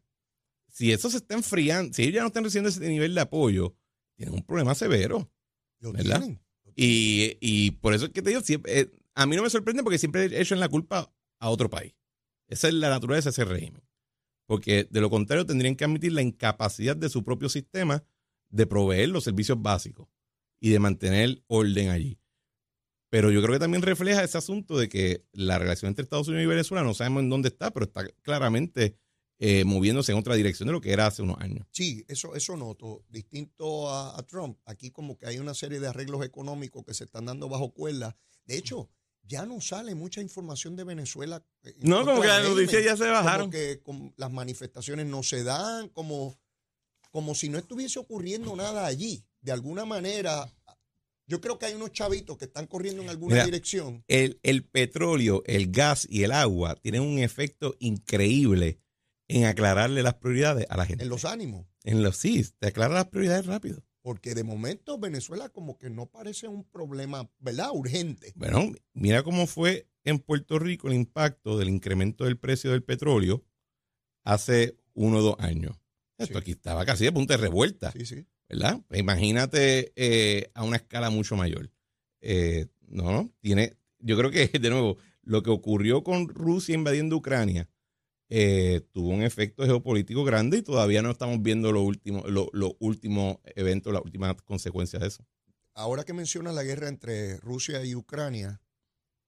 Si 0.69 0.93
eso 0.93 1.09
se 1.11 1.19
está 1.19 1.35
enfriando, 1.35 1.93
si 1.95 2.03
ellos 2.03 2.15
ya 2.17 2.21
no 2.21 2.27
están 2.27 2.45
recibiendo 2.45 2.69
ese 2.69 2.87
nivel 2.89 3.15
de 3.15 3.23
apoyo, 3.23 3.75
tienen 4.17 4.35
un 4.35 4.43
problema 4.43 4.75
severo. 4.75 5.31
Lo 5.79 5.93
¿verdad? 5.93 6.19
tienen. 6.19 6.43
Y, 6.77 7.39
y 7.41 7.71
por 7.73 7.95
eso 7.95 8.07
es 8.07 8.13
que 8.13 8.23
te 8.23 8.31
digo, 8.31 8.43
siempre, 8.43 8.81
eh, 8.81 8.91
a 9.15 9.27
mí 9.27 9.35
no 9.35 9.43
me 9.43 9.51
sorprende 9.51 9.83
porque 9.83 9.99
siempre 9.99 10.41
echan 10.41 10.61
la 10.61 10.69
culpa 10.69 11.13
a 11.39 11.49
otro 11.49 11.71
país. 11.71 11.95
Esa 12.49 12.69
es 12.69 12.75
la 12.75 12.91
naturaleza 12.91 13.31
de 13.31 13.33
ese 13.33 13.45
régimen. 13.45 13.83
Porque 14.47 14.87
de 14.91 15.01
lo 15.01 15.09
contrario 15.09 15.47
tendrían 15.47 15.75
que 15.75 15.85
admitir 15.85 16.13
la 16.13 16.23
incapacidad 16.23 16.97
de 16.97 17.09
su 17.09 17.25
propio 17.25 17.49
sistema 17.49 18.05
de 18.51 18.67
proveer 18.67 19.09
los 19.09 19.25
servicios 19.25 19.61
básicos 19.61 20.09
y 20.61 20.71
de 20.71 20.79
mantener 20.79 21.43
orden 21.49 21.89
allí. 21.89 22.19
Pero 23.09 23.33
yo 23.33 23.43
creo 23.43 23.55
que 23.55 23.59
también 23.59 23.83
refleja 23.83 24.23
ese 24.23 24.39
asunto 24.39 24.79
de 24.79 24.89
que 24.89 25.25
la 25.33 25.59
relación 25.59 25.89
entre 25.89 26.05
Estados 26.05 26.29
Unidos 26.29 26.45
y 26.45 26.49
Venezuela 26.49 26.85
no 26.85 26.95
sabemos 26.95 27.23
en 27.25 27.31
dónde 27.31 27.49
está, 27.49 27.73
pero 27.73 27.87
está 27.87 28.07
claramente 28.23 28.97
eh, 29.41 29.65
moviéndose 29.65 30.13
en 30.13 30.19
otra 30.19 30.35
dirección 30.37 30.69
de 30.69 30.73
lo 30.75 30.81
que 30.81 30.93
era 30.93 31.07
hace 31.07 31.23
unos 31.23 31.39
años. 31.41 31.67
Sí, 31.73 32.05
eso, 32.07 32.37
eso 32.37 32.57
noto. 32.57 33.05
Distinto 33.09 33.89
a, 33.91 34.17
a 34.17 34.23
Trump, 34.23 34.59
aquí 34.65 34.91
como 34.91 35.17
que 35.17 35.27
hay 35.27 35.39
una 35.39 35.55
serie 35.55 35.81
de 35.81 35.89
arreglos 35.89 36.25
económicos 36.25 36.85
que 36.85 36.95
se 36.95 37.05
están 37.05 37.25
dando 37.25 37.49
bajo 37.49 37.73
cuerda. 37.73 38.17
De 38.45 38.57
hecho, 38.57 38.89
ya 39.23 39.45
no 39.47 39.61
sale 39.61 39.95
mucha 39.95 40.21
información 40.21 40.77
de 40.77 40.85
Venezuela. 40.85 41.43
eh, 41.65 41.75
No, 41.81 42.05
como 42.05 42.21
que 42.21 42.29
las 42.29 42.49
noticias 42.49 42.85
ya 42.85 42.97
se 42.97 43.09
bajaron. 43.09 43.47
Como 43.47 43.51
que 43.51 43.81
como 43.83 44.15
las 44.17 44.31
manifestaciones 44.31 45.07
no 45.07 45.23
se 45.25 45.43
dan, 45.43 45.89
como, 45.89 46.39
como 47.11 47.35
si 47.35 47.49
no 47.49 47.59
estuviese 47.59 47.99
ocurriendo 47.99 48.55
nada 48.55 48.87
allí. 48.87 49.25
De 49.41 49.53
alguna 49.53 49.85
manera, 49.85 50.53
yo 51.27 51.41
creo 51.41 51.59
que 51.59 51.67
hay 51.67 51.75
unos 51.75 51.93
chavitos 51.93 52.37
que 52.37 52.45
están 52.47 52.67
corriendo 52.67 53.03
en 53.03 53.09
alguna 53.09 53.35
Mira, 53.37 53.45
dirección. 53.45 54.05
El, 54.09 54.39
el 54.43 54.65
petróleo, 54.65 55.43
el 55.47 55.71
gas 55.71 56.07
y 56.11 56.25
el 56.25 56.33
agua 56.33 56.77
tienen 56.77 57.03
un 57.03 57.19
efecto 57.19 57.77
increíble 57.79 58.81
en 59.29 59.45
aclararle 59.45 60.03
las 60.03 60.15
prioridades 60.15 60.67
a 60.69 60.77
la 60.77 60.87
gente. 60.87 61.05
En 61.05 61.09
los 61.11 61.25
ánimos. 61.25 61.67
En 61.85 62.03
los 62.03 62.17
sí, 62.17 62.45
te 62.59 62.69
aclara 62.69 62.95
las 62.95 63.07
prioridades 63.07 63.47
rápido. 63.47 63.85
Porque 64.03 64.35
de 64.35 64.45
momento 64.45 64.99
Venezuela 64.99 65.51
como 65.51 65.79
que 65.79 65.89
no 65.91 66.07
parece 66.07 66.49
un 66.49 66.65
problema, 66.65 67.31
¿verdad? 67.39 67.69
Urgente. 67.73 68.33
Bueno, 68.35 68.73
mira 68.95 69.23
cómo 69.23 69.47
fue 69.47 69.89
en 70.05 70.19
Puerto 70.19 70.59
Rico 70.59 70.89
el 70.89 70.95
impacto 70.95 71.59
del 71.59 71.69
incremento 71.69 72.25
del 72.25 72.39
precio 72.39 72.71
del 72.73 72.83
petróleo 72.83 73.45
hace 74.25 74.77
uno 74.95 75.19
o 75.19 75.23
dos 75.23 75.37
años. 75.39 75.77
Esto 76.19 76.35
Sí. 76.35 76.41
aquí 76.41 76.51
estaba 76.53 76.85
casi 76.85 77.05
de 77.05 77.13
punta 77.13 77.35
de 77.35 77.43
revuelta, 77.43 77.93
Sí, 77.93 78.05
sí. 78.05 78.27
¿Verdad? 78.51 78.81
Imagínate 78.93 79.93
eh, 79.97 80.51
a 80.55 80.65
una 80.65 80.77
escala 80.77 81.11
mucho 81.11 81.37
mayor. 81.37 81.71
Eh, 82.21 82.67
no, 82.89 83.13
no, 83.13 83.33
tiene, 83.41 83.77
yo 83.99 84.17
creo 84.19 84.31
que, 84.31 84.47
de 84.59 84.71
nuevo, 84.71 84.99
lo 85.23 85.43
que 85.43 85.51
ocurrió 85.51 86.03
con 86.05 86.29
Rusia 86.29 86.75
invadiendo 86.75 87.17
Ucrania 87.17 87.69
eh, 88.29 88.81
tuvo 88.93 89.09
un 89.09 89.23
efecto 89.23 89.65
geopolítico 89.65 90.25
grande 90.25 90.59
y 90.59 90.63
todavía 90.63 91.03
no 91.03 91.11
estamos 91.11 91.43
viendo 91.43 91.73
los 91.73 91.83
últimos 91.83 92.29
lo- 92.31 92.49
los 92.53 92.73
últimos 92.79 93.39
eventos, 93.57 93.93
las 93.93 94.03
últimas 94.05 94.37
consecuencias 94.43 95.03
de 95.03 95.09
eso. 95.09 95.27
Ahora 95.75 96.05
que 96.05 96.13
mencionas 96.13 96.55
la 96.55 96.63
guerra 96.63 96.89
entre 96.89 97.39
Rusia 97.39 97.85
y 97.85 97.95
Ucrania, 97.95 98.61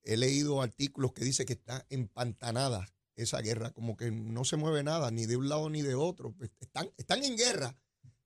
he 0.05 0.17
leído 0.17 0.63
artículos 0.63 1.13
que 1.13 1.25
dice 1.25 1.45
que 1.45 1.55
está 1.55 1.87
empantanada 1.91 2.87
esa 3.17 3.41
guerra, 3.41 3.71
como 3.73 3.97
que 3.97 4.11
no 4.11 4.45
se 4.45 4.57
mueve 4.57 4.83
nada, 4.83 5.11
ni 5.11 5.27
de 5.27 5.37
un 5.37 5.49
lado 5.49 5.69
ni 5.71 5.83
de 5.83 5.95
otro. 5.95 6.33
Pues, 6.33 6.51
Están, 6.61 6.91
están 6.97 7.23
en 7.25 7.37
guerra, 7.37 7.77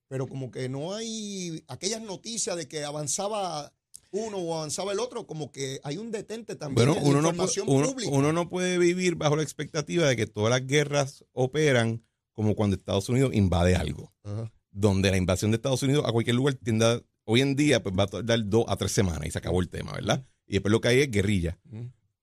pero 0.07 0.27
como 0.27 0.51
que 0.51 0.69
no 0.69 0.93
hay 0.93 1.63
aquellas 1.67 2.01
noticias 2.01 2.55
de 2.55 2.67
que 2.67 2.83
avanzaba 2.83 3.73
uno 4.11 4.37
o 4.37 4.55
avanzaba 4.57 4.93
el 4.93 4.99
otro, 4.99 5.27
como 5.27 5.51
que 5.51 5.79
hay 5.83 5.97
un 5.97 6.11
detente 6.11 6.55
también 6.55 6.87
Bueno, 6.87 7.01
uno 7.03 7.21
no, 7.21 7.29
puede, 7.29 7.29
información 7.31 7.65
uno, 7.69 7.87
pública. 7.87 8.11
uno 8.11 8.33
no 8.33 8.47
puede 8.49 8.77
vivir 8.77 9.15
bajo 9.15 9.35
la 9.35 9.43
expectativa 9.43 10.07
de 10.07 10.15
que 10.15 10.27
todas 10.27 10.49
las 10.49 10.65
guerras 10.65 11.25
operan 11.33 12.03
como 12.33 12.55
cuando 12.55 12.75
Estados 12.77 13.09
Unidos 13.09 13.33
invade 13.33 13.75
algo. 13.75 14.13
Ajá. 14.23 14.51
Donde 14.71 15.11
la 15.11 15.17
invasión 15.17 15.51
de 15.51 15.55
Estados 15.55 15.83
Unidos 15.83 16.05
a 16.07 16.11
cualquier 16.11 16.35
lugar 16.35 16.53
tiende 16.55 16.85
a- 16.85 17.01
hoy 17.25 17.41
en 17.41 17.55
día 17.55 17.83
pues 17.83 17.93
va 17.97 18.03
a 18.03 18.07
tardar 18.07 18.39
dos 18.47 18.63
a 18.67 18.77
tres 18.77 18.91
semanas 18.93 19.27
y 19.27 19.31
se 19.31 19.39
acabó 19.39 19.59
el 19.59 19.67
tema, 19.69 19.91
¿verdad? 19.91 20.25
Y 20.45 20.53
después 20.53 20.71
lo 20.71 20.79
que 20.79 20.87
hay 20.87 20.99
es 21.01 21.11
guerrilla. 21.11 21.59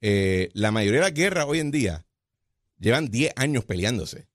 Eh, 0.00 0.48
la 0.54 0.70
mayoría 0.70 1.00
de 1.00 1.06
las 1.06 1.14
guerras 1.14 1.46
hoy 1.48 1.58
en 1.58 1.70
día 1.70 2.06
llevan 2.78 3.10
10 3.10 3.32
años 3.36 3.64
peleándose. 3.66 4.28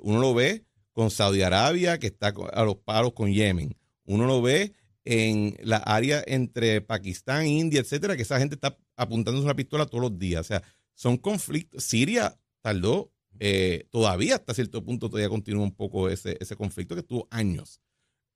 Uno 0.00 0.20
lo 0.20 0.32
ve 0.34 0.64
con 0.98 1.12
Saudi 1.12 1.42
Arabia, 1.42 2.00
que 2.00 2.08
está 2.08 2.34
a 2.52 2.64
los 2.64 2.78
palos 2.78 3.12
con 3.12 3.32
Yemen. 3.32 3.76
Uno 4.02 4.26
lo 4.26 4.42
ve 4.42 4.72
en 5.04 5.56
la 5.62 5.76
área 5.76 6.24
entre 6.26 6.80
Pakistán, 6.80 7.46
India, 7.46 7.78
etcétera, 7.78 8.16
que 8.16 8.22
esa 8.22 8.40
gente 8.40 8.56
está 8.56 8.76
apuntándose 8.96 9.44
una 9.44 9.54
pistola 9.54 9.86
todos 9.86 10.02
los 10.02 10.18
días. 10.18 10.40
O 10.40 10.42
sea, 10.42 10.64
son 10.94 11.16
conflictos. 11.16 11.84
Siria 11.84 12.36
tardó, 12.62 13.12
eh, 13.38 13.86
todavía 13.92 14.34
hasta 14.34 14.54
cierto 14.54 14.84
punto, 14.84 15.08
todavía 15.08 15.28
continúa 15.28 15.62
un 15.62 15.76
poco 15.76 16.08
ese, 16.08 16.36
ese 16.40 16.56
conflicto 16.56 16.96
que 16.96 17.04
tuvo 17.04 17.28
años. 17.30 17.80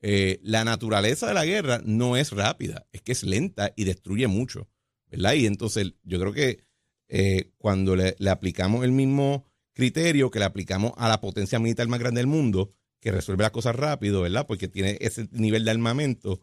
Eh, 0.01 0.39
la 0.45 0.63
naturaleza 0.63 1.27
de 1.27 1.35
la 1.35 1.45
guerra 1.45 1.81
no 1.85 2.17
es 2.17 2.31
rápida, 2.31 2.87
es 2.93 3.03
que 3.03 3.11
es 3.11 3.25
lenta 3.25 3.73
y 3.75 3.83
destruye 3.83 4.29
mucho, 4.29 4.69
¿verdad? 5.11 5.33
Y 5.33 5.47
entonces 5.47 5.95
yo 6.05 6.21
creo 6.21 6.33
que 6.33 6.61
eh, 7.09 7.51
cuando 7.59 7.97
le 7.97 8.31
aplicamos 8.31 8.85
el 8.85 8.93
mismo 8.93 9.52
criterio 9.73 10.31
que 10.31 10.39
le 10.39 10.45
aplicamos 10.45 10.93
a 10.97 11.09
la 11.09 11.21
potencia 11.21 11.59
militar 11.59 11.89
más 11.89 12.01
grande 12.01 12.21
del 12.21 12.27
mundo, 12.27 12.73
que 13.01 13.11
resuelve 13.11 13.43
las 13.43 13.53
cosas 13.53 13.75
rápido, 13.75 14.23
¿verdad? 14.23 14.47
Porque 14.47 14.69
tiene 14.69 14.97
ese 15.01 15.29
nivel 15.33 15.65
de 15.65 15.71
armamento, 15.73 16.41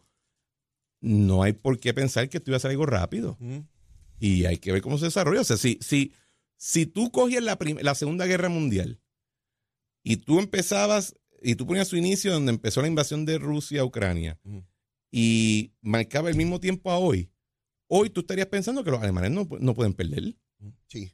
no 1.00 1.42
hay 1.42 1.54
por 1.54 1.78
qué 1.78 1.94
pensar 1.94 2.28
que 2.28 2.38
esto 2.38 2.50
iba 2.50 2.56
a 2.56 2.60
ser 2.60 2.72
algo 2.72 2.86
rápido. 2.86 3.38
Y 4.18 4.44
hay 4.44 4.58
que 4.58 4.72
ver 4.72 4.82
cómo 4.82 4.98
se 4.98 5.06
desarrolla. 5.06 5.40
O 5.40 5.44
sea, 5.44 5.56
si, 5.56 5.78
si, 5.80 6.12
si 6.56 6.84
tú 6.84 7.10
cogías 7.10 7.42
la, 7.42 7.58
la 7.80 7.94
Segunda 7.94 8.26
Guerra 8.26 8.50
Mundial 8.50 9.00
y 10.02 10.16
tú 10.16 10.38
empezabas, 10.38 11.16
y 11.42 11.54
tú 11.54 11.66
ponías 11.66 11.88
su 11.88 11.96
inicio 11.96 12.32
donde 12.32 12.52
empezó 12.52 12.82
la 12.82 12.88
invasión 12.88 13.24
de 13.24 13.38
Rusia 13.38 13.80
a 13.80 13.84
Ucrania 13.84 14.38
y 15.10 15.72
marcaba 15.80 16.28
el 16.28 16.36
mismo 16.36 16.60
tiempo 16.60 16.90
a 16.90 16.98
hoy, 16.98 17.30
hoy 17.86 18.10
tú 18.10 18.20
estarías 18.20 18.48
pensando 18.48 18.84
que 18.84 18.90
los 18.90 19.02
alemanes 19.02 19.30
no, 19.30 19.48
no 19.58 19.74
pueden 19.74 19.94
perder. 19.94 20.36
Sí, 20.86 21.12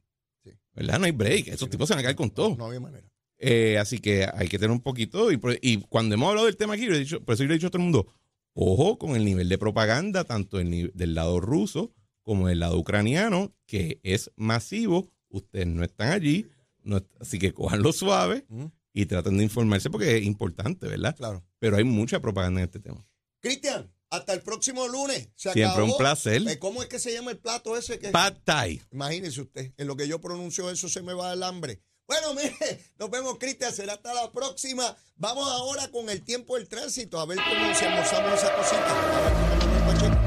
¿verdad? 0.77 0.99
No 0.99 1.07
hay 1.07 1.13
break. 1.13 1.49
Esos 1.49 1.69
tipos 1.69 1.89
se 1.89 1.95
van 1.95 2.01
a 2.01 2.03
caer 2.05 2.17
con 2.17 2.31
todo. 2.31 2.55
no 2.57 2.67
había 2.67 2.81
manera. 2.81 3.11
Eh, 3.39 3.79
así 3.79 3.99
que 3.99 4.27
hay 4.33 4.49
que 4.49 4.59
tener 4.59 4.71
un 4.71 4.81
poquito. 4.81 5.33
Y, 5.33 5.41
y 5.63 5.79
cuando 5.79 6.15
hemos 6.15 6.29
hablado 6.29 6.47
del 6.47 6.57
tema 6.57 6.75
aquí, 6.75 6.85
he 6.85 6.99
dicho, 6.99 7.23
por 7.25 7.35
eso 7.35 7.43
yo 7.43 7.49
le 7.49 7.55
he 7.55 7.59
dicho 7.59 7.67
a 7.67 7.71
todo 7.71 7.79
el 7.83 7.85
mundo: 7.85 8.07
ojo 8.55 8.99
con 8.99 9.17
el 9.17 9.25
nivel 9.25 9.49
de 9.49 9.59
propaganda, 9.59 10.25
tanto 10.25 10.61
el 10.61 10.93
del 10.95 11.15
lado 11.15 11.41
ruso 11.41 11.93
como 12.23 12.49
del 12.49 12.61
lado 12.61 12.79
ucraniano, 12.79 13.55
que 13.67 14.01
es 14.03 14.31
masivo. 14.37 15.11
Ustedes 15.29 15.67
no 15.67 15.85
están 15.85 16.13
allí, 16.13 16.47
no 16.83 17.01
así 17.21 17.39
que 17.39 17.53
cojanlo 17.53 17.93
suave 17.93 18.47
y 18.93 19.07
traten 19.07 19.37
de 19.37 19.45
informarse 19.45 19.91
porque 19.91 20.17
es 20.17 20.25
importante, 20.25 20.89
¿verdad? 20.89 21.15
Claro. 21.17 21.45
Pero 21.59 21.77
hay 21.77 21.85
mucha 21.85 22.21
propaganda 22.21 22.61
en 22.61 22.65
este 22.65 22.81
tema. 22.81 23.07
Cristian, 23.41 23.93
hasta 24.11 24.33
el 24.33 24.43
próximo 24.43 24.87
lunes. 24.89 25.29
Se 25.35 25.53
Siempre 25.53 25.65
acabó. 25.65 25.93
un 25.93 25.97
placer. 25.99 26.43
Eh, 26.49 26.59
¿Cómo 26.59 26.83
es 26.83 26.89
que 26.89 26.99
se 26.99 27.13
llama 27.13 27.31
el 27.31 27.39
plato 27.39 27.77
ese 27.77 27.99
que 27.99 28.11
Pad 28.11 28.35
Thai. 28.45 28.83
Imagínese 28.93 29.41
usted, 29.41 29.73
en 29.77 29.87
lo 29.87 29.97
que 29.97 30.09
yo 30.09 30.21
pronuncio 30.21 30.71
eso 30.71 30.89
se 30.89 31.03
me 31.03 31.15
va 31.15 31.33
el 31.33 31.43
hambre. 31.43 31.83
Bueno, 32.07 32.35
mire, 32.35 32.85
nos 32.99 33.11
vemos, 33.11 33.37
Cristian. 33.39 33.73
Será 33.73 33.95
hasta 33.95 34.15
la 34.15 34.31
próxima. 34.31 34.97
Vamos 35.17 35.49
ahora 35.51 35.89
con 35.91 36.09
el 36.09 36.23
tiempo 36.23 36.57
del 36.57 36.69
tránsito, 36.69 37.19
a 37.19 37.27
ver 37.27 37.39
cómo 37.39 37.75
se 37.75 37.87
almorzamos 37.87 38.35
esa 38.35 38.55
cosita. 38.55 38.91
A 38.91 39.93
ver 39.93 40.01
cómo. 40.01 40.26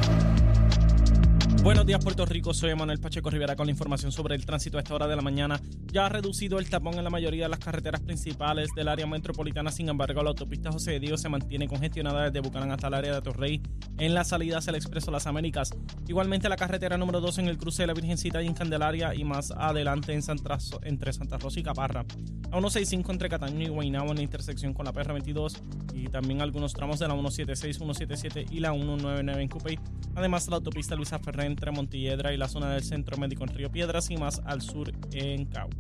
Buenos 1.62 1.86
días, 1.86 2.02
Puerto 2.02 2.26
Rico. 2.26 2.54
Soy 2.54 2.74
Manuel 2.74 3.00
Pacheco 3.02 3.30
Rivera 3.30 3.58
con 3.58 3.68
la 3.68 3.72
información 3.72 4.14
sobre 4.14 4.34
el 4.34 4.46
tránsito 4.46 4.78
a 4.78 4.80
esta 4.80 4.96
hora 4.96 5.08
de 5.08 5.18
la 5.18 5.22
mañana. 5.22 5.60
Ya 5.92 6.06
ha 6.06 6.10
reducido 6.10 6.58
el 6.58 6.70
tapón 6.70 6.94
en 6.94 7.04
la 7.04 7.10
mayoría 7.10 7.44
de 7.44 7.50
las 7.50 7.60
carreteras 7.60 8.00
principales 8.00 8.70
del 8.78 8.88
área 8.88 9.06
metropolitana. 9.06 9.70
Sin 9.70 9.90
embargo, 9.90 10.24
la 10.24 10.30
autopista 10.30 10.72
José 10.72 10.92
de 10.92 11.00
Dios 11.02 11.22
se 11.22 11.28
mantiene 11.28 11.68
congestionada 11.68 12.24
desde 12.24 12.40
Bucanán 12.40 12.72
hasta 12.72 12.88
el 12.88 12.94
área 12.94 13.14
de 13.14 13.22
Torrey 13.22 13.62
en 13.98 14.14
las 14.14 14.30
salidas 14.30 14.70
al 14.70 14.76
Expreso 14.76 15.12
Las 15.12 15.28
Américas. 15.28 15.72
Igualmente, 16.08 16.48
la 16.48 16.56
carretera 16.56 16.98
número 16.98 17.20
2 17.20 17.40
en 17.40 17.50
el 17.50 17.58
cruce 17.58 17.84
de 17.84 17.88
la 17.88 17.94
Virgencita 17.94 18.42
y 18.42 18.48
en 18.48 18.54
Candelaria 18.54 19.14
y 19.14 19.26
más 19.26 19.52
adelante 19.52 20.14
en 20.14 20.22
Santa, 20.22 20.58
entre 20.84 21.12
Santa 21.12 21.38
Rosa 21.38 21.60
y 21.60 21.64
Caparra. 21.64 22.06
A 22.52 22.54
165 22.54 23.12
entre 23.12 23.28
Cataño 23.28 23.66
y 23.66 23.70
Guaynabo 23.70 24.12
en 24.12 24.16
la 24.16 24.24
intersección 24.24 24.74
con 24.74 24.86
la 24.86 24.94
PR22 24.94 25.60
y 25.94 26.08
también 26.08 26.42
algunos 26.42 26.74
tramos 26.74 27.00
de 27.00 27.08
la 27.08 27.14
176, 27.16 27.78
177 27.78 28.46
y 28.50 28.62
la 28.62 28.72
199 28.72 29.42
en 29.42 29.50
Cupey. 29.50 29.80
Además, 30.16 30.48
la 30.48 30.56
autopista 30.56 30.96
Luisa 30.96 31.20
Ferré 31.20 31.49
entre 31.50 31.72
Montilledra 31.72 32.34
y 32.34 32.38
la 32.38 32.48
zona 32.48 32.72
del 32.72 32.84
Centro 32.84 33.18
Médico 33.18 33.44
en 33.44 33.54
Río 33.54 33.72
Piedras 33.72 34.10
y 34.10 34.18
más 34.18 34.42
al 34.46 34.62
sur 34.62 34.92
en 35.12 35.46
Caguas. 35.46 35.76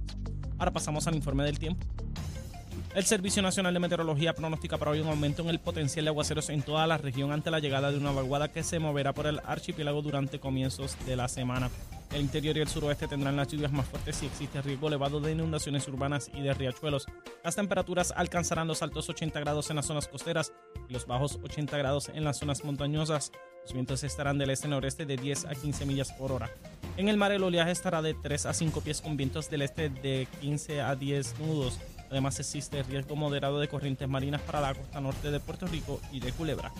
Ahora 0.57 0.71
pasamos 0.71 1.07
al 1.07 1.15
informe 1.15 1.45
del 1.45 1.57
tiempo. 1.57 1.87
El 2.95 3.05
Servicio 3.05 3.43
Nacional 3.43 3.73
de 3.73 3.79
Meteorología 3.79 4.33
pronostica 4.33 4.77
para 4.77 4.91
hoy 4.91 4.99
un 4.99 5.07
aumento 5.07 5.43
en 5.43 5.49
el 5.49 5.59
potencial 5.59 6.05
de 6.05 6.09
aguaceros 6.09 6.49
en 6.49 6.63
toda 6.63 6.87
la 6.87 6.97
región 6.97 7.31
ante 7.31 7.51
la 7.51 7.59
llegada 7.59 7.91
de 7.91 7.97
una 7.99 8.11
vaguada 8.11 8.51
que 8.51 8.63
se 8.63 8.79
moverá 8.79 9.13
por 9.13 9.27
el 9.27 9.39
archipiélago 9.45 10.01
durante 10.01 10.39
comienzos 10.39 10.97
de 11.05 11.15
la 11.15 11.27
semana. 11.27 11.69
El 12.11 12.21
interior 12.21 12.57
y 12.57 12.61
el 12.61 12.67
suroeste 12.67 13.07
tendrán 13.07 13.35
las 13.35 13.47
lluvias 13.47 13.71
más 13.71 13.87
fuertes 13.87 14.23
y 14.23 14.25
existe 14.25 14.59
riesgo 14.63 14.87
elevado 14.87 15.19
de 15.19 15.33
inundaciones 15.33 15.87
urbanas 15.87 16.31
y 16.33 16.41
de 16.41 16.51
riachuelos. 16.55 17.05
Las 17.43 17.55
temperaturas 17.55 18.11
alcanzarán 18.15 18.67
los 18.67 18.81
altos 18.81 19.07
80 19.07 19.39
grados 19.39 19.69
en 19.69 19.75
las 19.75 19.85
zonas 19.85 20.07
costeras 20.07 20.51
y 20.89 20.93
los 20.93 21.05
bajos 21.05 21.39
80 21.43 21.77
grados 21.77 22.09
en 22.09 22.23
las 22.23 22.39
zonas 22.39 22.63
montañosas. 22.63 23.31
Los 23.69 23.75
vientos 23.75 24.03
estarán 24.03 24.39
del 24.39 24.49
este-noreste 24.49 25.05
de 25.05 25.15
10 25.15 25.45
a 25.45 25.53
15 25.53 25.85
millas 25.85 26.11
por 26.11 26.31
hora. 26.31 26.49
En 26.97 27.07
el 27.07 27.17
mar 27.17 27.31
el 27.31 27.43
oleaje 27.43 27.69
estará 27.69 28.01
de 28.01 28.15
3 28.15 28.47
a 28.47 28.53
5 28.55 28.81
pies 28.81 28.99
con 28.99 29.15
vientos 29.15 29.47
del 29.51 29.61
este 29.61 29.89
de 29.89 30.27
15 30.41 30.81
a 30.81 30.95
10 30.95 31.37
nudos. 31.37 31.79
Además 32.09 32.39
existe 32.39 32.81
riesgo 32.81 33.15
moderado 33.15 33.59
de 33.59 33.67
corrientes 33.67 34.09
marinas 34.09 34.41
para 34.41 34.59
la 34.59 34.73
costa 34.73 34.99
norte 34.99 35.29
de 35.29 35.39
Puerto 35.39 35.67
Rico 35.67 36.01
y 36.11 36.19
de 36.19 36.31
Culebra. 36.31 36.71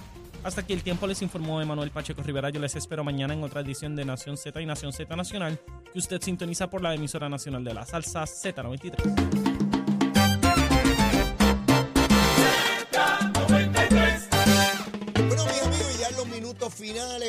Hasta 0.44 0.62
aquí 0.62 0.74
el 0.74 0.82
tiempo 0.82 1.06
les 1.06 1.22
informó 1.22 1.62
Emanuel 1.62 1.92
Pacheco 1.92 2.24
Rivera. 2.24 2.50
Yo 2.50 2.60
les 2.60 2.76
espero 2.76 3.04
mañana 3.04 3.36
en 3.36 3.44
otra 3.44 3.62
edición 3.62 3.96
de 3.96 4.04
Nación 4.04 4.36
Z 4.36 4.60
y 4.60 4.66
Nación 4.66 4.92
Z 4.92 5.16
Nacional, 5.16 5.60
que 5.94 6.00
usted 6.00 6.20
sintoniza 6.20 6.72
por 6.72 6.82
la 6.82 6.96
emisora 6.96 7.30
nacional 7.30 7.64
de 7.64 7.76
la 7.76 7.86
salsa 7.86 8.24
Z93. 8.24 9.39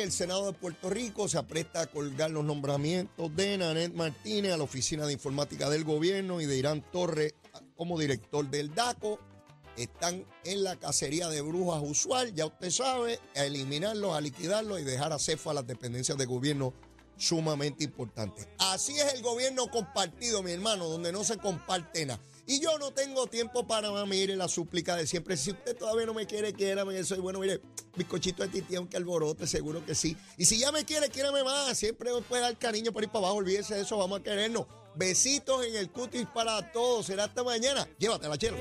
El 0.01 0.11
Senado 0.11 0.47
de 0.47 0.53
Puerto 0.53 0.89
Rico 0.89 1.27
se 1.27 1.37
apresta 1.37 1.81
a 1.81 1.87
colgar 1.87 2.31
los 2.31 2.43
nombramientos 2.43 3.35
de 3.35 3.57
Nanet 3.57 3.93
Martínez 3.93 4.53
a 4.53 4.57
la 4.57 4.63
Oficina 4.63 5.05
de 5.05 5.13
Informática 5.13 5.69
del 5.69 5.83
Gobierno 5.83 6.41
y 6.41 6.45
de 6.45 6.57
Irán 6.57 6.83
Torres 6.91 7.35
como 7.75 7.99
director 7.99 8.49
del 8.49 8.73
DACO. 8.73 9.19
Están 9.77 10.25
en 10.43 10.63
la 10.63 10.75
cacería 10.77 11.29
de 11.29 11.41
brujas 11.41 11.83
usual, 11.83 12.33
ya 12.33 12.47
usted 12.47 12.71
sabe, 12.71 13.19
a 13.35 13.45
eliminarlos, 13.45 14.15
a 14.15 14.21
liquidarlos 14.21 14.79
y 14.79 14.83
dejar 14.83 15.13
a 15.13 15.19
cefa 15.19 15.53
las 15.53 15.67
dependencias 15.67 16.17
de 16.17 16.25
gobierno 16.25 16.73
sumamente 17.17 17.83
importantes. 17.83 18.47
Así 18.57 18.97
es 18.99 19.13
el 19.13 19.21
gobierno 19.21 19.67
compartido, 19.69 20.41
mi 20.41 20.51
hermano, 20.51 20.89
donde 20.89 21.11
no 21.11 21.23
se 21.23 21.37
comparte 21.37 22.05
nada. 22.05 22.19
Y 22.51 22.59
yo 22.59 22.77
no 22.77 22.91
tengo 22.91 23.27
tiempo 23.27 23.65
para 23.65 23.91
más, 23.91 24.05
mire, 24.05 24.35
la 24.35 24.49
súplica 24.49 24.97
de 24.97 25.07
siempre. 25.07 25.37
Si 25.37 25.51
usted 25.51 25.73
todavía 25.73 26.05
no 26.05 26.13
me 26.13 26.25
quiere, 26.25 26.51
quiérame, 26.51 27.01
soy 27.05 27.19
bueno, 27.19 27.39
mire, 27.39 27.61
bizcochito 27.95 28.43
de 28.43 28.49
titi, 28.49 28.75
aunque 28.75 28.97
alborote, 28.97 29.47
seguro 29.47 29.85
que 29.85 29.95
sí. 29.95 30.17
Y 30.35 30.43
si 30.43 30.59
ya 30.59 30.69
me 30.73 30.83
quiere, 30.83 31.07
quiérame 31.07 31.45
más, 31.45 31.77
siempre 31.77 32.13
me 32.13 32.21
puede 32.21 32.41
dar 32.41 32.57
cariño 32.57 32.91
por 32.91 33.03
ir 33.03 33.09
para 33.09 33.19
abajo, 33.19 33.35
olvídese 33.35 33.75
de 33.75 33.81
eso, 33.83 33.95
vamos 33.97 34.19
a 34.19 34.23
querernos. 34.23 34.65
Besitos 34.95 35.65
en 35.65 35.77
el 35.77 35.91
cutis 35.91 36.27
para 36.33 36.73
todos, 36.73 37.05
será 37.05 37.23
hasta 37.23 37.41
mañana. 37.41 37.87
Llévatela, 37.97 38.37
chelo. 38.37 38.57